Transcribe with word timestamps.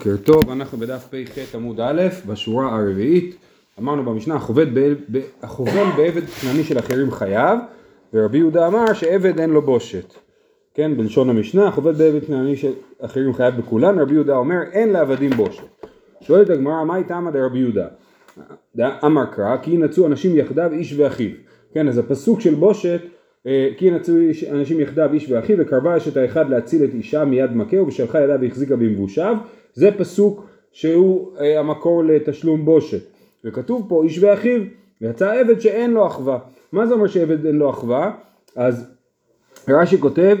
בוקר 0.00 0.16
טוב, 0.16 0.50
אנחנו 0.50 0.78
בדף 0.78 1.08
פ"ח 1.10 1.54
עמוד 1.54 1.80
א', 1.80 2.02
בשורה 2.26 2.76
הרביעית, 2.76 3.36
אמרנו 3.78 4.04
במשנה, 4.04 4.34
החובל 5.42 5.84
בעבד 5.96 6.26
כנעני 6.26 6.64
של 6.64 6.78
אחרים 6.78 7.10
חייב, 7.10 7.58
ורבי 8.14 8.38
יהודה 8.38 8.66
אמר 8.66 8.92
שעבד 8.92 9.40
אין 9.40 9.50
לו 9.50 9.62
בושת. 9.62 10.14
כן, 10.74 10.96
בלשון 10.96 11.30
המשנה, 11.30 11.68
החובל 11.68 11.92
בעבד 11.92 12.24
כנעני 12.24 12.56
של 12.56 12.72
אחרים 13.00 13.34
חייב 13.34 13.56
בכולן, 13.56 13.98
רבי 13.98 14.14
יהודה 14.14 14.36
אומר 14.36 14.62
אין 14.72 14.92
לעבדים 14.92 15.30
בושת. 15.30 15.86
שואלת 16.20 16.50
הגמרא, 16.50 16.84
מה 16.84 16.96
איתה 16.96 17.16
עמד 17.16 17.36
רבי 17.36 17.58
יהודה? 17.58 17.86
אמר 19.04 19.26
קרא, 19.26 19.56
כי 19.62 19.70
ינצו 19.70 20.06
אנשים 20.06 20.36
יחדיו 20.36 20.72
איש 20.72 20.94
ואחיו. 20.98 21.30
כן, 21.74 21.88
אז 21.88 21.98
הפסוק 21.98 22.40
של 22.40 22.54
בושת, 22.54 23.00
כי 23.76 23.86
ינצו 23.86 24.12
אנשים 24.50 24.80
יחדיו 24.80 25.12
איש 25.12 25.30
ואחיו, 25.30 25.56
וקרבה 25.58 25.96
אשת 25.96 26.16
האחד 26.16 26.50
להציל 26.50 26.84
את 26.84 26.94
אישה 26.94 27.24
מיד 27.24 27.56
מכהו, 27.56 27.86
ושלחה 27.86 28.20
ידיו 28.20 28.38
והחזיקה 28.40 28.76
במבושיו. 28.76 29.36
זה 29.76 29.90
פסוק 29.98 30.46
שהוא 30.72 31.30
אה, 31.40 31.60
המקור 31.60 32.04
לתשלום 32.04 32.64
בושת. 32.64 33.02
וכתוב 33.44 33.86
פה 33.88 34.04
איש 34.04 34.18
ואחיו, 34.22 34.60
ויצא 35.00 35.32
עבד 35.32 35.60
שאין 35.60 35.90
לו 35.90 36.06
אחווה. 36.06 36.38
מה 36.72 36.86
זה 36.86 36.94
אומר 36.94 37.06
שעבד 37.06 37.46
אין 37.46 37.56
לו 37.56 37.70
אחווה? 37.70 38.10
אז 38.56 38.90
רש"י 39.68 39.98
כותב 39.98 40.36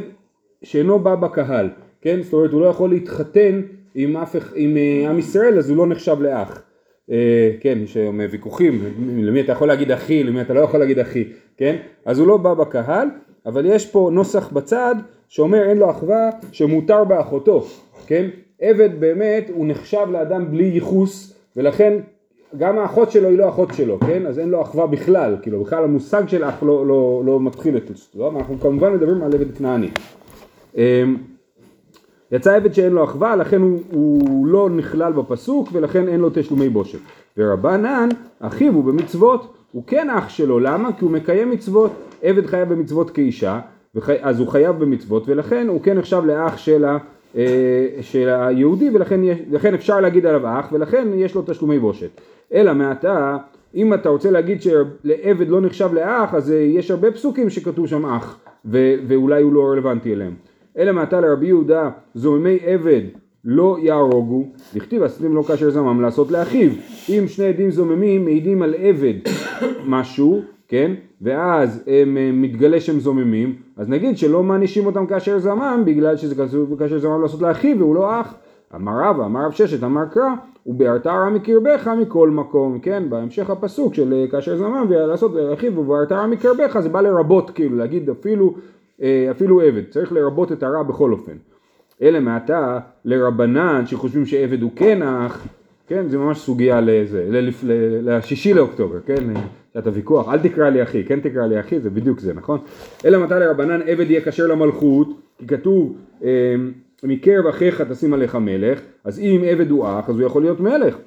שאינו 0.62 0.98
בא 0.98 1.14
בקהל, 1.14 1.68
כן? 2.00 2.22
זאת 2.22 2.32
אומרת 2.32 2.52
הוא 2.52 2.60
לא 2.60 2.66
יכול 2.66 2.90
להתחתן 2.90 3.62
עם, 3.94 4.16
אף, 4.16 4.36
עם 4.54 4.76
אה, 4.76 5.10
עם 5.10 5.18
ישראל 5.18 5.58
אז 5.58 5.70
הוא 5.70 5.76
לא 5.76 5.86
נחשב 5.86 6.16
לאח. 6.20 6.62
אה, 7.10 7.50
כן, 7.60 7.78
יש 7.82 7.96
היום 7.96 8.20
ויכוחים, 8.30 8.82
למי 9.22 9.40
אתה 9.40 9.52
יכול 9.52 9.68
להגיד 9.68 9.90
אחי, 9.90 10.24
למי 10.24 10.40
אתה 10.40 10.54
לא 10.54 10.60
יכול 10.60 10.80
להגיד 10.80 10.98
אחי, 10.98 11.24
כן? 11.56 11.76
אז 12.04 12.18
הוא 12.18 12.28
לא 12.28 12.36
בא 12.36 12.54
בקהל, 12.54 13.08
אבל 13.46 13.66
יש 13.66 13.86
פה 13.86 14.10
נוסח 14.12 14.52
בצד 14.52 14.94
שאומר 15.28 15.68
אין 15.68 15.78
לו 15.78 15.90
אחווה 15.90 16.30
שמותר 16.52 17.04
באחותו, 17.04 17.66
כן? 18.06 18.28
עבד 18.60 18.90
באמת 19.00 19.50
הוא 19.54 19.66
נחשב 19.66 20.06
לאדם 20.10 20.50
בלי 20.50 20.64
ייחוס 20.64 21.38
ולכן 21.56 21.98
גם 22.58 22.78
האחות 22.78 23.10
שלו 23.10 23.28
היא 23.28 23.38
לא 23.38 23.48
אחות 23.48 23.74
שלו, 23.74 24.00
כן? 24.00 24.26
אז 24.26 24.38
אין 24.38 24.48
לו 24.48 24.62
אחווה 24.62 24.86
בכלל, 24.86 25.36
כאילו 25.42 25.64
בכלל 25.64 25.84
המושג 25.84 26.28
של 26.28 26.44
אח 26.44 26.62
לא, 26.62 26.86
לא, 26.86 27.22
לא 27.26 27.40
מתחיל 27.40 27.76
את 27.76 27.90
אצלו, 27.90 28.30
אנחנו 28.30 28.60
כמובן 28.60 28.92
מדברים 28.92 29.22
על 29.22 29.34
עבד 29.34 29.56
כנעני. 29.56 29.88
יצא 32.32 32.56
עבד 32.56 32.74
שאין 32.74 32.92
לו 32.92 33.04
אחווה, 33.04 33.36
לכן 33.36 33.60
הוא, 33.60 33.78
הוא 33.92 34.46
לא 34.46 34.70
נכלל 34.70 35.12
בפסוק 35.12 35.68
ולכן 35.72 36.08
אין 36.08 36.20
לו 36.20 36.30
תשלומי 36.34 36.68
בושת. 36.68 36.98
ורבנן, 37.36 38.08
אחיו 38.40 38.72
הוא 38.72 38.84
במצוות, 38.84 39.54
הוא 39.72 39.82
כן 39.86 40.10
אח 40.10 40.28
שלו, 40.28 40.58
למה? 40.58 40.92
כי 40.92 41.04
הוא 41.04 41.12
מקיים 41.12 41.50
מצוות, 41.50 41.90
עבד 42.22 42.46
חייב 42.46 42.68
במצוות 42.68 43.10
כאישה, 43.10 43.60
אז 44.20 44.40
הוא 44.40 44.48
חייב 44.48 44.76
במצוות 44.78 45.28
ולכן 45.28 45.68
הוא 45.68 45.82
כן 45.82 45.98
נחשב 45.98 46.22
לאח 46.26 46.56
של 46.56 46.84
ה... 46.84 46.98
של 48.00 48.28
היהודי 48.28 48.90
ולכן 48.90 49.74
אפשר 49.74 50.00
להגיד 50.00 50.26
עליו 50.26 50.58
אח 50.60 50.68
ולכן 50.72 51.08
יש 51.14 51.34
לו 51.34 51.42
תשלומי 51.46 51.78
בושת. 51.78 52.20
אלא 52.54 52.74
מעתה 52.74 53.36
אם 53.74 53.94
אתה 53.94 54.08
רוצה 54.08 54.30
להגיד 54.30 54.62
שלעבד 54.62 55.48
לא 55.48 55.60
נחשב 55.60 55.90
לאח 55.94 56.34
אז 56.34 56.50
יש 56.50 56.90
הרבה 56.90 57.10
פסוקים 57.10 57.50
שכתוב 57.50 57.86
שם 57.86 58.06
אח 58.06 58.38
ו- 58.64 58.94
ואולי 59.08 59.42
הוא 59.42 59.52
לא 59.52 59.68
רלוונטי 59.70 60.12
אליהם. 60.12 60.34
אלא 60.78 60.92
מעתה 60.92 61.20
לרבי 61.20 61.46
יהודה 61.46 61.90
זוממי 62.14 62.58
עבד 62.64 63.02
לא 63.44 63.76
יהרוגו, 63.82 64.44
דכתיב 64.74 65.02
עשיתם 65.02 65.32
לו 65.32 65.44
כאשר 65.44 65.70
זמם 65.70 66.00
לעשות 66.00 66.30
לאחיו. 66.30 66.70
אם 67.08 67.24
שני 67.28 67.46
עדים 67.46 67.70
זוממים 67.70 68.24
מעידים 68.24 68.62
על 68.62 68.74
עבד 68.78 69.14
משהו 69.86 70.42
כן? 70.68 70.94
ואז 71.22 71.82
הם 71.86 72.16
אה, 72.16 72.30
מתגלה 72.32 72.80
שהם 72.80 73.00
זוממים, 73.00 73.54
אז 73.76 73.88
נגיד 73.88 74.18
שלא 74.18 74.42
מענישים 74.42 74.86
אותם 74.86 75.06
כאשר 75.06 75.38
זמם, 75.38 75.82
בגלל 75.86 76.16
שזה 76.16 76.34
כתוב 76.34 76.78
כאשר 76.78 76.98
זמם 76.98 77.22
לעשות 77.22 77.42
לאחיו 77.42 77.78
והוא 77.78 77.94
לא 77.94 78.20
אח. 78.20 78.34
אמר 78.74 78.92
רבא, 79.04 79.24
אמר 79.24 79.46
רב 79.46 79.52
ששת, 79.52 79.84
אמר 79.84 80.04
קרא, 80.12 80.30
ובהרת 80.66 81.06
הרע 81.06 81.30
מקרבך 81.30 81.90
מכל 82.00 82.30
מקום, 82.30 82.78
כן? 82.78 83.02
בהמשך 83.08 83.50
הפסוק 83.50 83.94
של 83.94 84.12
אה, 84.12 84.26
כאשר 84.30 84.56
זמם 84.56 84.86
ולעשות 84.88 85.32
לאחיו 85.34 85.78
ובהרת 85.78 86.12
הרע 86.12 86.26
מקרבך 86.26 86.78
זה 86.80 86.88
בא 86.88 87.00
לרבות 87.00 87.50
כאילו, 87.50 87.76
להגיד 87.76 88.10
אפילו, 88.10 88.54
אה, 89.02 89.28
אפילו 89.30 89.60
עבד, 89.60 89.82
צריך 89.90 90.12
לרבות 90.12 90.52
את 90.52 90.62
הרע 90.62 90.82
בכל 90.82 91.12
אופן. 91.12 91.32
אלא 92.02 92.20
מעתה 92.20 92.78
לרבנן 93.04 93.86
שחושבים 93.86 94.26
שעבד 94.26 94.62
הוא 94.62 94.70
כן 94.76 95.02
אח, 95.02 95.46
כן? 95.86 96.08
זה 96.08 96.18
ממש 96.18 96.38
סוגיה 96.38 96.80
לזה, 96.80 97.28
לשישי 98.02 98.54
לאוקטובר, 98.54 99.00
כן? 99.06 99.24
את 99.78 99.86
הוויכוח, 99.86 100.28
אל 100.28 100.38
תקרא 100.38 100.68
לי 100.68 100.82
אחי, 100.82 101.04
כן 101.04 101.20
תקרא 101.20 101.46
לי 101.46 101.60
אחי, 101.60 101.80
זה 101.80 101.90
בדיוק 101.90 102.20
זה, 102.20 102.34
נכון? 102.34 102.58
אלא 103.04 103.24
מתי 103.24 103.34
לרבנן 103.34 103.82
עבד 103.82 104.10
יהיה 104.10 104.20
כשר 104.20 104.46
למלכות, 104.46 105.08
כי 105.38 105.46
כתוב 105.46 105.96
אמ, 106.22 106.28
מקרב 107.02 107.46
אחיך 107.46 107.80
תשים 107.80 108.14
עליך 108.14 108.34
מלך, 108.34 108.80
אז 109.04 109.18
אם 109.20 109.42
עבד 109.46 109.70
הוא 109.70 109.86
אח, 109.86 110.08
אז 110.08 110.18
הוא 110.18 110.26
יכול 110.26 110.42
להיות 110.42 110.60
מלך. 110.60 110.98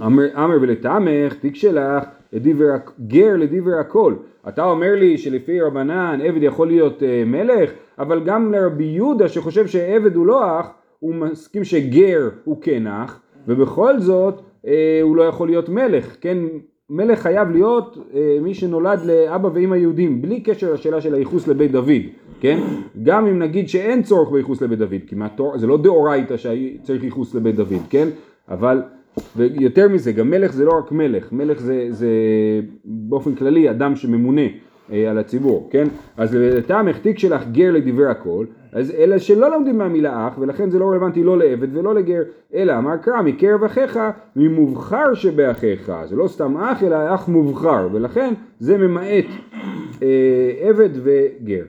אמר, 0.00 0.58
ולתמך, 0.60 1.34
תיק 1.40 1.54
שלך, 1.54 2.04
לדיבר, 2.32 2.70
גר 3.06 3.36
לדיבר 3.36 3.78
הכל. 3.80 4.14
אתה 4.48 4.64
אומר 4.64 4.94
לי 4.94 5.18
שלפי 5.18 5.60
רבנן 5.60 6.20
עבד 6.24 6.42
יכול 6.42 6.66
להיות 6.66 7.02
uh, 7.02 7.04
מלך, 7.26 7.70
אבל 7.98 8.24
גם 8.24 8.52
לרבי 8.52 8.84
יהודה 8.84 9.28
שחושב 9.28 9.66
שעבד 9.66 10.16
הוא 10.16 10.26
לא 10.26 10.60
אח, 10.60 10.70
הוא 11.00 11.14
מסכים 11.14 11.64
שגר 11.64 12.28
הוא 12.44 12.62
כן 12.62 12.86
אח, 12.86 13.20
ובכל 13.48 13.98
זאת 13.98 14.38
uh, 14.38 14.68
הוא 15.02 15.16
לא 15.16 15.22
יכול 15.22 15.48
להיות 15.48 15.68
מלך, 15.68 16.16
כן? 16.20 16.38
מלך 16.90 17.18
חייב 17.18 17.50
להיות 17.50 17.98
אה, 18.14 18.38
מי 18.42 18.54
שנולד 18.54 19.00
לאבא 19.04 19.48
ואמא 19.54 19.74
יהודים, 19.74 20.22
בלי 20.22 20.40
קשר 20.40 20.72
לשאלה 20.72 21.00
של 21.00 21.14
הייחוס 21.14 21.48
לבית 21.48 21.72
דוד, 21.72 22.02
כן? 22.40 22.60
גם 23.02 23.26
אם 23.26 23.38
נגיד 23.38 23.68
שאין 23.68 24.02
צורך 24.02 24.30
בייחוס 24.30 24.62
לבית 24.62 24.78
דוד, 24.78 25.00
כי 25.06 25.14
מהתור, 25.14 25.58
זה 25.58 25.66
לא 25.66 25.78
דאורייתא 25.82 26.36
שצריך 26.36 27.04
ייחוס 27.04 27.34
לבית 27.34 27.54
דוד, 27.54 27.82
כן? 27.90 28.08
אבל, 28.48 28.82
ויותר 29.36 29.88
מזה, 29.88 30.12
גם 30.12 30.30
מלך 30.30 30.52
זה 30.52 30.64
לא 30.64 30.72
רק 30.78 30.92
מלך, 30.92 31.32
מלך 31.32 31.60
זה, 31.60 31.86
זה 31.90 32.08
באופן 32.84 33.34
כללי 33.34 33.70
אדם 33.70 33.96
שממונה 33.96 34.46
על 34.90 35.18
הציבור, 35.18 35.68
כן? 35.70 35.84
אז 36.16 36.34
לטעם 36.34 36.88
החתיק 36.88 37.18
שלך 37.18 37.42
גר 37.52 37.70
לדברי 37.72 38.06
הכל, 38.06 38.44
אז 38.72 38.90
אלא 38.90 39.18
שלא 39.18 39.50
לומדים 39.50 39.78
מהמילה 39.78 40.28
אח, 40.28 40.38
ולכן 40.38 40.70
זה 40.70 40.78
לא 40.78 40.90
רלוונטי 40.90 41.24
לא 41.24 41.38
לעבד 41.38 41.76
ולא 41.76 41.94
לגר, 41.94 42.22
אלא 42.54 42.78
אמר 42.78 42.96
קרא 42.96 43.22
מקרב 43.22 43.64
אחיך 43.64 43.98
ממובחר 44.36 45.14
שבאחיך, 45.14 45.92
זה 46.08 46.16
לא 46.16 46.28
סתם 46.28 46.56
אח 46.56 46.82
אלא 46.82 47.14
אח 47.14 47.28
מובחר, 47.28 47.88
ולכן 47.92 48.34
זה 48.58 48.78
ממעט 48.78 49.24
אה, 50.02 50.52
עבד 50.60 50.90
וגר. 51.02 51.64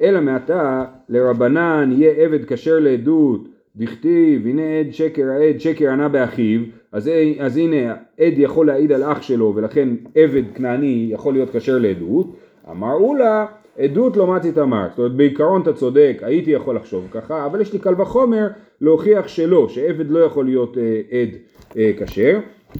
אלא 0.00 0.20
מעתה 0.20 0.84
לרבנן 1.08 1.90
יהיה 1.92 2.24
עבד 2.24 2.44
כשר 2.44 2.78
לעדות, 2.78 3.48
דכתיב 3.76 4.46
הנה 4.46 4.62
עד 4.78 4.90
שקר 4.90 5.30
העד 5.30 5.60
שקר 5.60 5.90
ענה 5.90 6.08
באחיו, 6.08 6.60
אז, 6.92 7.10
אז 7.38 7.56
הנה 7.56 7.92
עד 8.20 8.32
יכול 8.36 8.66
להעיד 8.66 8.92
על 8.92 9.02
אח 9.02 9.22
שלו 9.22 9.52
ולכן 9.56 9.88
עבד 10.14 10.42
כנעני 10.54 11.08
יכול 11.12 11.34
להיות 11.34 11.56
כשר 11.56 11.78
לעדות, 11.78 12.36
אמרו 12.70 13.14
לה 13.14 13.46
עדות 13.78 14.16
לא 14.16 14.26
מצית 14.26 14.58
אמרת, 14.58 14.90
זאת 14.90 14.98
אומרת 14.98 15.12
בעיקרון 15.12 15.62
אתה 15.62 15.72
צודק, 15.72 16.18
הייתי 16.22 16.50
יכול 16.50 16.76
לחשוב 16.76 17.08
ככה, 17.10 17.46
אבל 17.46 17.60
יש 17.60 17.72
לי 17.72 17.78
קל 17.78 18.00
וחומר 18.00 18.48
להוכיח 18.80 19.28
שלא, 19.28 19.68
שעבד 19.68 20.10
לא 20.10 20.18
יכול 20.18 20.44
להיות 20.44 20.78
אה, 20.78 21.00
עד 21.10 21.36
אה, 21.76 21.90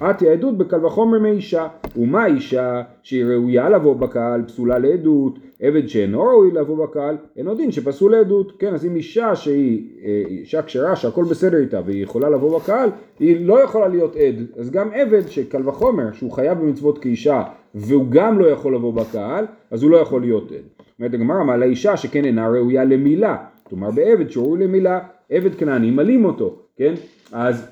עתי 0.01 0.29
העדות 0.29 0.59
בקל 0.59 0.87
וחומר 0.87 1.19
מאישה, 1.19 1.69
ומה 1.97 2.27
אישה 2.27 2.83
שהיא 3.03 3.25
ראויה 3.25 3.69
לבוא 3.69 3.97
בקהל 3.97 4.43
פסולה 4.43 4.79
לעדות, 4.79 5.39
עבד 5.61 5.87
שאינו 5.89 6.23
ראוי 6.23 6.51
לבוא 6.51 6.87
בקהל, 6.87 7.17
אינו 7.37 7.55
דין 7.55 7.73
שפסול 7.73 8.13
לעדות, 8.13 8.53
כן, 8.59 8.75
אז 8.75 8.87
אם 8.87 8.97
אישה 8.97 9.37
שהיא 9.37 9.89
אה, 10.05 10.23
אישה 10.27 10.63
כשרה 10.63 10.97
שהכל 10.97 11.25
בסדר 11.25 11.59
איתה 11.59 11.81
והיא 11.87 12.03
יכולה 12.03 12.31
לבוא 12.31 12.59
בקהל, 12.59 12.91
היא 13.21 13.47
לא 13.47 13.65
יכולה 13.65 13.89
להיות 13.89 14.17
עד, 14.17 14.35
אז 14.57 14.71
גם 14.71 14.89
עבד 14.95 15.29
שקל 15.29 15.69
וחומר 15.69 16.13
שהוא 16.13 16.33
חייב 16.33 16.59
במצוות 16.59 16.99
כאישה 16.99 17.43
והוא 17.75 18.07
גם 18.09 18.39
לא 18.39 18.47
יכול 18.47 18.75
לבוא 18.75 18.93
בקהל, 18.93 19.45
אז 19.71 19.83
הוא 19.83 19.91
לא 19.91 19.97
יכול 19.97 20.21
להיות 20.21 20.53
עד. 20.53 20.85
אומרת 20.99 21.15
הגמרא 21.15 21.45
מעלה 21.45 21.67
אישה 21.67 21.97
שכן 21.97 22.25
אינה 22.25 22.49
ראויה 22.49 22.85
למילה, 22.85 23.37
כלומר 23.65 23.91
בעבד 23.91 24.31
שהוא 24.31 24.59
למילה, 24.59 25.01
עבד 25.31 25.55
כנעני 25.55 25.91
מלים 25.91 26.25
אותו, 26.25 26.57
כן? 26.77 26.95
אז 27.33 27.67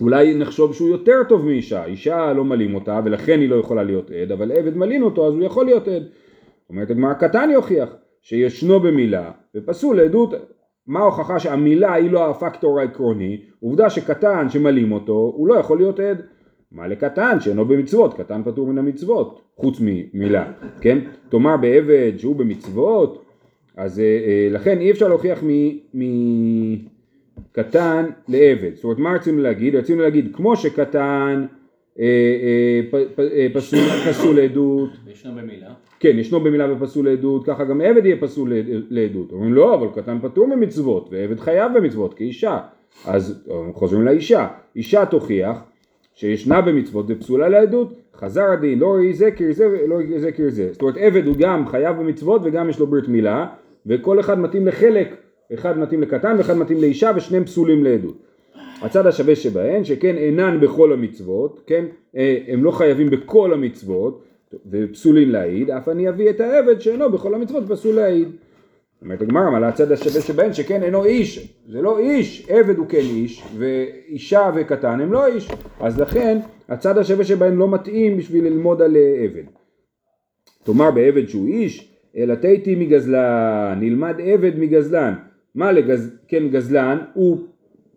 אולי 0.00 0.34
נחשוב 0.34 0.74
שהוא 0.74 0.88
יותר 0.88 1.22
טוב 1.28 1.46
מאישה, 1.46 1.84
אישה 1.84 2.32
לא 2.32 2.44
מלים 2.44 2.74
אותה 2.74 3.00
ולכן 3.04 3.40
היא 3.40 3.48
לא 3.48 3.56
יכולה 3.56 3.82
להיות 3.82 4.10
עד, 4.10 4.32
אבל 4.32 4.52
עבד 4.52 4.76
מלין 4.76 5.02
אותו 5.02 5.28
אז 5.28 5.34
הוא 5.34 5.42
יכול 5.42 5.66
להיות 5.66 5.88
עד. 5.88 6.02
אומרת 6.70 6.90
הגמרא 6.90 7.14
קטן 7.14 7.50
יוכיח 7.52 7.88
שישנו 8.22 8.80
במילה 8.80 9.30
ופסול 9.54 9.96
לעדות, 9.96 10.34
מה 10.86 11.00
ההוכחה 11.00 11.38
שהמילה 11.38 11.94
היא 11.94 12.10
לא 12.10 12.30
הפקטור 12.30 12.80
העקרוני, 12.80 13.40
עובדה 13.60 13.90
שקטן 13.90 14.48
שמלים 14.48 14.92
אותו 14.92 15.32
הוא 15.36 15.48
לא 15.48 15.54
יכול 15.54 15.78
להיות 15.78 16.00
עד. 16.00 16.22
מה 16.72 16.86
לקטן 16.88 17.40
שאינו 17.40 17.64
במצוות, 17.64 18.14
קטן 18.14 18.42
פטור 18.44 18.66
מן 18.66 18.78
המצוות, 18.78 19.40
חוץ 19.56 19.78
ממילה, 19.80 20.52
כן? 20.80 20.98
תאמר 21.28 21.56
בעבד 21.56 22.12
שהוא 22.16 22.36
במצוות, 22.36 23.24
אז 23.76 24.00
אה, 24.00 24.04
אה, 24.04 24.48
לכן 24.50 24.78
אי 24.78 24.90
אפשר 24.90 25.08
להוכיח 25.08 25.42
מקטן 27.38 28.04
לעבד. 28.28 28.74
זאת 28.74 28.84
אומרת, 28.84 28.98
מה 28.98 29.12
רצינו 29.12 29.42
להגיד? 29.42 29.76
רצינו 29.76 30.02
להגיד, 30.02 30.28
כמו 30.32 30.56
שקטן 30.56 31.46
אה, 32.00 32.04
אה, 32.04 32.80
פ, 33.14 33.20
אה, 33.20 33.46
פסול, 33.54 33.78
פסול 34.08 34.36
לעדות. 34.36 34.90
ישנו 35.12 35.32
במילה. 35.34 35.70
כן, 36.00 36.18
ישנו 36.18 36.40
במילה 36.40 36.72
ופסול 36.72 37.08
לעדות, 37.08 37.46
ככה 37.46 37.64
גם 37.64 37.80
עבד 37.80 38.06
יהיה 38.06 38.16
פסול 38.20 38.52
לעדות. 38.90 39.32
אומרים 39.32 39.54
לא, 39.54 39.74
אבל 39.74 39.86
קטן 39.94 40.18
פטור 40.22 40.46
ממצוות, 40.46 41.08
ועבד 41.12 41.40
חייב 41.40 41.72
במצוות 41.78 42.14
כאישה. 42.14 42.58
אז 43.06 43.48
חוזרים 43.72 44.02
לאישה, 44.02 44.48
אישה 44.76 45.06
תוכיח 45.06 45.64
שישנה 46.14 46.60
במצוות 46.60 47.06
ופסולה 47.08 47.48
לעדות, 47.48 47.94
חזר 48.16 48.44
הדין, 48.44 48.78
לא 48.78 48.94
ראי 48.94 49.12
זה 49.12 49.30
כיר 49.30 49.52
זה 49.52 49.68
ולא 49.68 49.94
ראי 49.94 50.20
זה 50.20 50.32
כיר 50.32 50.50
זה. 50.50 50.72
זאת 50.72 50.82
אומרת 50.82 50.96
עבד 50.96 51.26
הוא 51.26 51.36
גם 51.38 51.66
חייב 51.66 51.96
במצוות 51.96 52.40
וגם 52.44 52.70
יש 52.70 52.78
לו 52.78 52.86
ברית 52.86 53.08
מילה, 53.08 53.46
וכל 53.86 54.20
אחד 54.20 54.38
מתאים 54.38 54.66
לחלק, 54.66 55.16
אחד 55.54 55.78
מתאים 55.78 56.02
לקטן 56.02 56.34
ואחד 56.38 56.56
מתאים 56.56 56.80
לאישה 56.80 57.10
ושניהם 57.16 57.44
פסולים 57.44 57.84
לעדות. 57.84 58.16
הצד 58.82 59.06
השווה 59.06 59.36
שבהן, 59.36 59.84
שכן 59.84 60.16
אינן 60.16 60.60
בכל 60.60 60.92
המצוות, 60.92 61.60
כן, 61.66 61.84
אה, 62.16 62.38
הם 62.48 62.64
לא 62.64 62.70
חייבים 62.70 63.10
בכל 63.10 63.52
המצוות, 63.52 64.24
ופסולים 64.70 65.30
להעיד, 65.30 65.70
אף 65.70 65.88
אני 65.88 66.08
אביא 66.08 66.30
את 66.30 66.40
העבד 66.40 66.80
שאינו 66.80 67.10
בכל 67.10 67.34
המצוות 67.34 67.64
פסול 67.68 67.94
להעיד. 67.94 68.28
אומרת 69.02 69.22
הגמרא, 69.22 69.56
על 69.56 69.64
הצד 69.64 69.92
השווה 69.92 70.20
שבהן 70.20 70.52
שכן 70.52 70.82
אינו 70.82 71.04
איש, 71.04 71.58
זה 71.68 71.82
לא 71.82 71.98
איש, 71.98 72.46
עבד 72.48 72.78
הוא 72.78 72.86
כן 72.88 72.98
איש, 72.98 73.44
ואישה 73.58 74.50
וקטן 74.54 75.00
הם 75.00 75.12
לא 75.12 75.26
איש, 75.26 75.50
אז 75.80 76.00
לכן 76.00 76.38
הצד 76.68 76.98
השווה 76.98 77.24
שבהן 77.24 77.54
לא 77.54 77.70
מתאים 77.70 78.16
בשביל 78.16 78.44
ללמוד 78.44 78.82
על 78.82 78.96
עבד. 79.24 79.42
תאמר 80.64 80.90
בעבד 80.90 81.28
שהוא 81.28 81.46
איש, 81.46 81.94
אלא 82.16 82.34
תיתי 82.34 82.74
מגזלן, 82.74 83.78
נלמד 83.80 84.14
עבד 84.24 84.58
מגזלן. 84.58 85.14
מה 85.54 85.72
לגז... 85.72 86.16
כן 86.28 86.48
גזלן? 86.48 86.98
הוא 87.14 87.38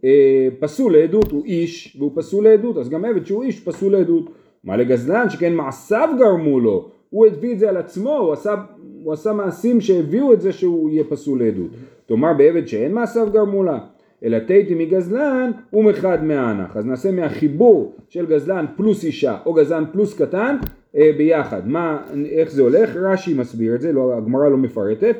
אה, 0.06 0.48
פסול 0.60 0.94
לעדות, 0.94 1.32
הוא 1.32 1.46
איש 1.46 1.98
והוא 2.00 2.12
פסול 2.16 2.44
לעדות, 2.44 2.78
אז 2.78 2.90
גם 2.90 3.06
עבד 3.06 3.26
שהוא 3.26 3.44
איש 3.44 3.60
פסול 3.60 3.92
לעדות. 3.92 4.30
מה 4.64 4.78
לגזלן? 4.78 5.30
שכן 5.30 5.54
מעשיו 5.54 6.10
גרמו 6.20 6.60
לו, 6.60 6.90
הוא 7.10 7.26
הביא 7.26 7.54
את 7.54 7.60
זה 7.60 7.70
על 7.70 7.78
עצמו, 7.78 8.18
הוא 8.18 8.34
עשה, 8.34 8.56
הוא 9.04 9.14
עשה 9.14 9.34
מעשים 9.34 9.82
שהביאו 9.82 10.34
את 10.34 10.42
זה 10.42 10.52
שהוא 10.52 10.90
יהיה 10.90 11.04
פסול 11.04 11.40
לעדות. 11.40 11.72
תאמר 12.06 12.34
בעבד 12.34 12.68
שאין 12.68 12.94
מעשיו 12.94 13.28
גרמו 13.32 13.64
לה, 13.64 13.80
אלא 14.24 14.40
תיתי 14.40 14.76
מגזלן 14.76 15.52
ומחד 15.74 16.24
מהאנח. 16.24 16.78
אז 16.78 16.86
נעשה 16.86 17.12
מהחיבור 17.12 17.96
של 18.10 18.26
גזלן 18.26 18.66
פלוס 18.78 19.04
אישה 19.04 19.38
או 19.46 19.54
גזלן 19.54 19.84
פלוס 19.92 20.22
קטן 20.22 20.56
אה, 20.96 21.12
ביחד. 21.18 21.68
מה, 21.68 22.02
איך 22.30 22.52
זה 22.52 22.62
הולך? 22.62 22.96
רש"י 22.96 23.34
מסביר 23.34 23.76
את 23.76 23.82
זה, 23.82 23.92
לא, 23.92 24.14
הגמרא 24.18 24.50
לא 24.50 24.58
מפרטת. 24.58 25.16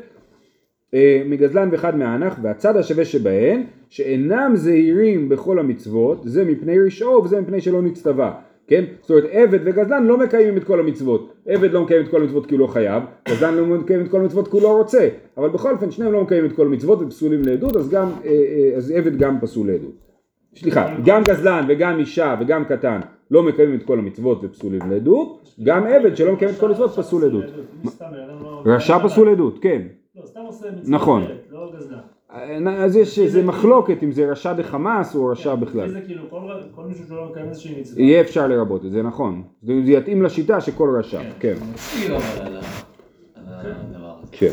אה, 0.98 1.22
מגזלן 1.26 1.70
ואחד 1.72 1.98
מהאנח 1.98 2.40
והצד 2.42 2.78
השווה 2.78 3.06
שבהן 3.06 3.64
שאינם 3.90 4.52
זהירים 4.56 5.30
בכל 5.30 5.60
המצוות 5.60 6.22
זה 6.24 6.46
מפני 6.46 6.80
רשעו 6.80 7.24
וזה 7.24 7.42
מפני 7.42 7.62
שלא 7.62 7.82
נצטווה 7.82 8.34
כן? 8.68 8.84
זאת 9.02 9.10
אומרת 9.10 9.26
עבד 9.32 9.60
וגזלן 9.64 10.04
לא 10.04 10.18
מקיימים 10.18 10.58
את 10.58 10.64
כל 10.64 10.80
המצוות. 10.80 11.34
עבד 11.46 11.72
לא 11.72 11.84
מקיים 11.84 12.02
את 12.02 12.08
כל 12.08 12.22
המצוות 12.22 12.46
כי 12.46 12.56
הוא 12.56 12.60
לא 12.60 12.68
חייב 12.68 13.04
גזלן 13.30 13.56
לא 13.56 13.66
מקיים 13.66 14.02
את 14.02 14.08
כל 14.08 14.20
המצוות 14.20 14.48
כי 14.48 14.54
הוא 14.54 14.62
לא 14.62 14.78
רוצה. 14.78 15.10
אבל 15.38 15.50
בכל 15.50 15.74
אופן 15.74 15.92
שניהם 15.92 16.14
לא 16.14 16.22
מקיימים 16.22 16.52
את 16.52 16.56
כל 16.56 16.66
המצוות 16.66 17.02
ופסולים 17.02 17.42
לעדות 17.44 17.76
אז 17.76 17.90
גם 17.90 18.12
אה, 18.26 18.30
אה, 18.30 18.78
אז 18.78 18.92
עבד 18.92 19.18
גם 19.18 19.40
פסול 19.42 19.68
לעדות. 19.68 19.96
סליחה 20.56 20.96
גם 21.06 21.24
גזלן 21.24 21.66
וגם 21.68 22.00
אישה 22.00 22.36
וגם 22.40 22.66
קטן 22.66 23.00
לא 23.32 23.44
מקיימים 23.44 23.76
את 23.76 23.84
כל 23.84 24.00
המצוות 24.00 24.44
ופסולים 24.44 24.80
לעדות 24.90 25.56
גם 25.64 25.88
עבד 25.88 26.18
שלא 26.18 26.34
מקיים 26.34 26.52
את 26.52 26.60
כל 26.60 26.66
המצוות 26.66 26.92
פסול 26.96 27.22
לעדות. 27.22 27.46
רשע 28.66 29.00
פסול 29.00 29.30
לעדות 29.30 29.60
כן 29.62 29.82
לא, 30.22 30.26
סתם 30.26 30.40
עושה 30.46 30.72
מצווה 30.72 30.96
נכון. 30.96 31.24
אחרת, 31.24 31.48
לא 31.52 31.72
גזלן. 31.78 32.68
אז 32.68 32.96
יש 32.96 33.20
איזה 33.20 33.44
מחלוקת 33.44 34.04
אם 34.04 34.12
זה 34.12 34.32
רשע 34.32 34.54
דחמאס 34.54 35.16
או 35.16 35.26
רשע 35.26 35.56
בכלל. 35.56 35.90
זה 35.90 36.02
כאילו 36.02 36.30
כל- 36.30 36.52
כל 36.76 36.84
מישהו 36.84 37.06
שלא 37.08 37.28
מקיים 37.32 37.50
איזושהי 37.50 37.80
מצווה. 37.82 38.02
יהיה 38.04 38.22
אפשר 38.22 38.48
לרבות 38.48 38.86
את 38.86 38.92
זה, 38.92 39.04
נכון. 39.04 39.44
זה 39.64 39.92
יתאים 39.92 40.22
לשיטה 40.24 40.62
שכל 40.62 40.96
רשע, 41.00 41.22
כן. 41.40 41.54
הזה. 41.62 42.60
כן. 44.32 44.52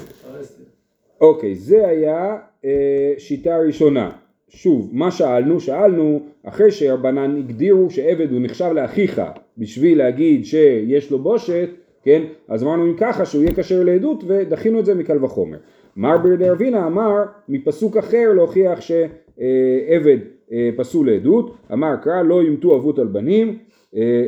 אוקיי, 1.21 1.55
זה 1.55 1.89
היה 1.89 2.37
אה, 2.65 3.15
שיטה 3.19 3.59
ראשונה. 3.59 4.11
שוב, 4.49 4.91
מה 4.93 5.11
שאלנו? 5.11 5.61
שאלנו 5.61 6.21
אחרי 6.43 6.71
שרבנן 6.71 7.37
הגדירו 7.39 7.91
שעבד 7.91 8.33
הוא 8.33 8.41
נחשב 8.41 8.71
לאחיך 8.75 9.23
בשביל 9.59 9.99
להגיד 9.99 10.45
שיש 10.45 11.11
לו 11.11 11.19
בושת, 11.19 11.69
כן? 12.05 12.23
אז 12.49 12.63
אמרנו 12.63 12.87
אם 12.87 12.95
ככה 12.97 13.25
שהוא 13.25 13.43
יהיה 13.43 13.55
כשר 13.55 13.85
לעדות 13.85 14.25
ודחינו 14.27 14.81
את 14.81 14.85
זה 14.85 14.95
מקל 14.95 15.25
וחומר. 15.25 15.59
מר 15.97 16.19
ברדר 16.19 16.53
אבינה 16.53 16.87
אמר 16.87 17.23
מפסוק 17.49 17.97
אחר 17.97 18.33
להוכיח 18.35 18.81
שעבד 18.81 20.19
אה, 20.53 20.71
פסול 20.77 21.11
לעדות, 21.11 21.57
אמר 21.73 21.97
קרא 22.03 22.23
לא 22.23 22.43
יומתו 22.43 22.77
אבות 22.77 22.99
על 22.99 23.07
בנים 23.07 23.59
אה, 23.97 24.27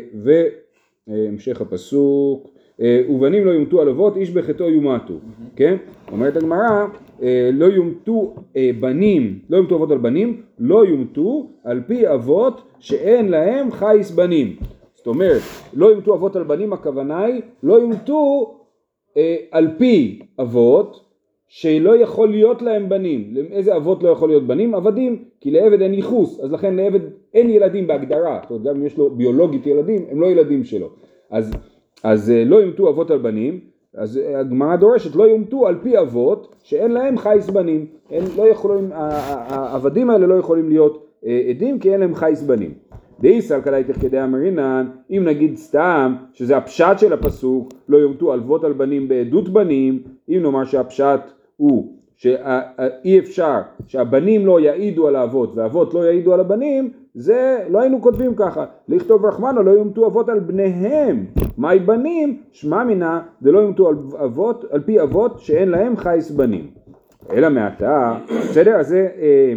והמשך 1.09 1.61
הפסוק 1.61 2.51
אה, 2.81 3.03
ובנים 3.09 3.45
לא 3.45 3.51
יומתו 3.51 3.81
על 3.81 3.89
אבות 3.89 4.17
איש 4.17 4.31
בחטאו 4.31 4.71
יומתו, 4.71 5.15
כן? 5.57 5.77
אומרת 6.13 6.37
הגמרא 6.37 6.87
לא 7.53 7.65
יומתו 7.65 8.35
בנים, 8.81 9.39
לא 9.51 9.57
יומתו 9.57 9.77
אבות 9.77 9.91
על 9.91 9.99
בנים, 9.99 10.43
לא 10.59 10.87
יומתו 10.87 11.51
על 11.65 11.83
פי 11.87 12.09
אבות 12.09 12.63
שאין 12.79 13.29
להם 13.29 13.71
חייס 13.71 14.11
בנים. 14.11 14.57
זאת 15.07 15.15
אומרת, 15.15 15.43
לא 15.75 15.87
יומתו 15.87 16.15
אבות 16.15 16.37
על 16.37 16.43
בנים 16.43 16.73
הכוונה 16.73 17.25
היא 17.25 17.43
לא 17.63 17.75
יומתו 17.75 18.55
אה, 19.17 19.37
על 19.51 19.69
פי 19.79 20.23
אבות 20.41 21.01
שלא 21.49 21.97
יכול 21.97 22.29
להיות 22.29 22.63
להם 22.63 22.89
בנים. 22.89 23.35
איזה 23.51 23.77
אבות 23.77 24.03
לא 24.03 24.09
יכול 24.09 24.29
להיות 24.29 24.47
בנים? 24.47 24.75
עבדים, 24.75 25.25
כי 25.41 25.51
לעבד 25.51 25.83
אין 25.83 25.95
ייחוס, 25.95 26.41
אז 26.41 26.53
לכן 26.53 26.77
לעבד 26.77 27.01
אין 27.35 27.51
ילדים 27.51 27.87
בהגדרה, 27.87 28.41
זאת 28.43 28.51
אומרת 28.51 28.65
גם 28.65 28.77
אם 28.77 28.87
יש 28.87 28.99
לו 28.99 29.11
ביולוגית 29.11 29.67
ילדים, 29.67 30.05
הם 30.11 30.21
לא 30.21 30.27
ילדים 30.27 30.65
שלו. 30.65 30.89
אז, 31.31 31.53
אז 32.03 32.31
אה, 32.31 32.45
לא 32.45 32.57
יומתו 32.57 32.89
אבות 32.89 33.11
על 33.11 33.19
בנים, 33.19 33.61
אז 33.95 34.19
אה, 34.19 34.41
הגמרא 34.41 34.77
דורשת 34.77 35.17
לא 35.17 35.25
יומתו 35.25 35.67
על 35.67 35.79
פי 35.83 35.99
אבות 35.99 36.55
שאין 36.63 36.91
להם 36.91 37.19
חייס 37.19 37.51
בנים. 37.51 37.87
הם 38.11 38.25
לא 38.37 38.49
יכולים, 38.49 38.89
העבדים 38.93 40.11
האלה 40.11 40.27
לא 40.27 40.35
יכולים 40.35 40.69
להיות 40.69 41.07
אה, 41.27 41.47
עדים 41.51 41.79
כי 41.79 41.93
אין 41.93 42.01
להם 42.01 42.15
חייס 42.15 42.43
בנים. 42.43 42.75
דאיסל 43.21 43.61
כדאיתך 43.61 44.01
כדי 44.01 44.23
אמרינן, 44.23 44.87
אם 45.11 45.23
נגיד 45.25 45.57
סתם 45.57 46.15
שזה 46.33 46.57
הפשט 46.57 46.99
של 46.99 47.13
הפסוק, 47.13 47.73
לא 47.89 47.97
יומתו 47.97 48.35
אבות 48.35 48.65
על 48.65 48.73
בנים 48.73 49.09
בעדות 49.09 49.49
בנים, 49.49 50.03
אם 50.29 50.39
נאמר 50.43 50.65
שהפשט 50.65 51.21
הוא 51.57 51.93
שאי 52.17 53.19
אפשר 53.19 53.61
שהבנים 53.87 54.47
לא 54.47 54.61
יעידו 54.61 55.09
על 55.09 55.17
האבות 55.17 55.53
והאבות 55.55 55.95
לא 55.95 56.05
יעידו 56.05 56.35
על 56.35 56.41
הבנים, 56.41 56.91
זה 57.15 57.65
לא 57.71 57.81
היינו 57.81 58.03
כותבים 58.03 58.35
ככה, 58.37 58.65
לכתוב 58.89 59.27
רחמנו 59.27 59.63
לא 59.63 59.71
יומתו 59.71 60.07
אבות 60.07 60.29
על 60.29 60.41
בניהם, 60.41 61.25
מהי 61.59 61.79
בנים? 61.79 62.41
שמע 62.53 62.85
מינה 62.85 63.21
דלא 63.43 63.59
יומתו 63.59 63.89
על 63.89 63.95
אבות, 64.25 64.65
על 64.71 64.81
פי 64.81 65.03
אבות 65.03 65.41
שאין 65.41 65.69
להם 65.69 65.97
חייס 65.97 66.31
בנים. 66.31 66.67
אלא 67.33 67.51
מעתה, 67.51 68.19
בסדר? 68.27 68.77
אז 68.77 68.89
זה 68.89 69.09
אה, 69.19 69.55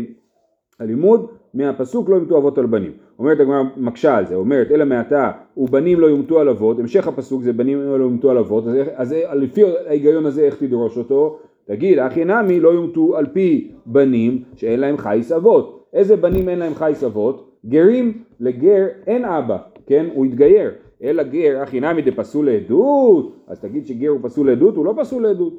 הלימוד 0.80 1.28
מהפסוק 1.54 2.10
לא 2.10 2.16
יומתו 2.16 2.38
אבות 2.38 2.58
על 2.58 2.66
בנים. 2.66 2.92
אומרת 3.20 3.40
הגמרא 3.40 3.64
מקשה 3.78 4.18
על 4.18 4.26
זה, 4.26 4.36
אומרת 4.36 4.72
אלא 4.72 4.86
מעתה 4.86 5.32
ובנים 5.58 6.00
לא 6.00 6.08
יומתו 6.08 6.40
על 6.40 6.50
אבות, 6.50 6.80
המשך 6.80 7.08
הפסוק 7.08 7.42
זה 7.42 7.54
בנים 7.54 7.82
לא 7.82 8.04
יומתו 8.04 8.32
על 8.32 8.38
אבות, 8.38 8.68
אז, 8.68 8.76
אז 8.96 9.16
לפי 9.34 9.64
ההיגיון 9.88 10.26
הזה 10.26 10.42
איך 10.42 10.56
תדרוש 10.56 10.98
אותו? 10.98 11.40
תגיד 11.66 12.00
אחי 12.00 12.26
נמי 12.26 12.60
לא 12.60 12.70
יומתו 12.70 13.18
על 13.18 13.26
פי 13.34 13.72
בנים 13.86 14.44
שאין 14.56 14.80
להם 14.80 14.98
חייס 14.98 15.32
אבות. 15.32 15.86
איזה 15.94 16.16
בנים 16.16 16.50
אין 16.50 16.60
להם 16.60 16.76
חייס 16.76 17.04
אבות? 17.04 17.52
גרים, 17.66 18.24
לגר 18.40 18.88
אין 19.08 19.26
אבא, 19.26 19.58
כן? 19.86 20.06
הוא 20.14 20.26
התגייר. 20.26 20.72
אלא 21.04 21.24
גר 21.24 21.64
אחי 21.64 21.80
נמי 21.80 22.02
דפסול 22.02 22.46
לעדות, 22.46 23.36
אז 23.48 23.60
תגיד 23.60 23.88
שגר 23.88 24.10
הוא 24.10 24.20
פסול 24.24 24.50
לעדות, 24.50 24.76
הוא 24.76 24.86
לא 24.86 24.94
פסול 24.98 25.24
לעדות. 25.24 25.54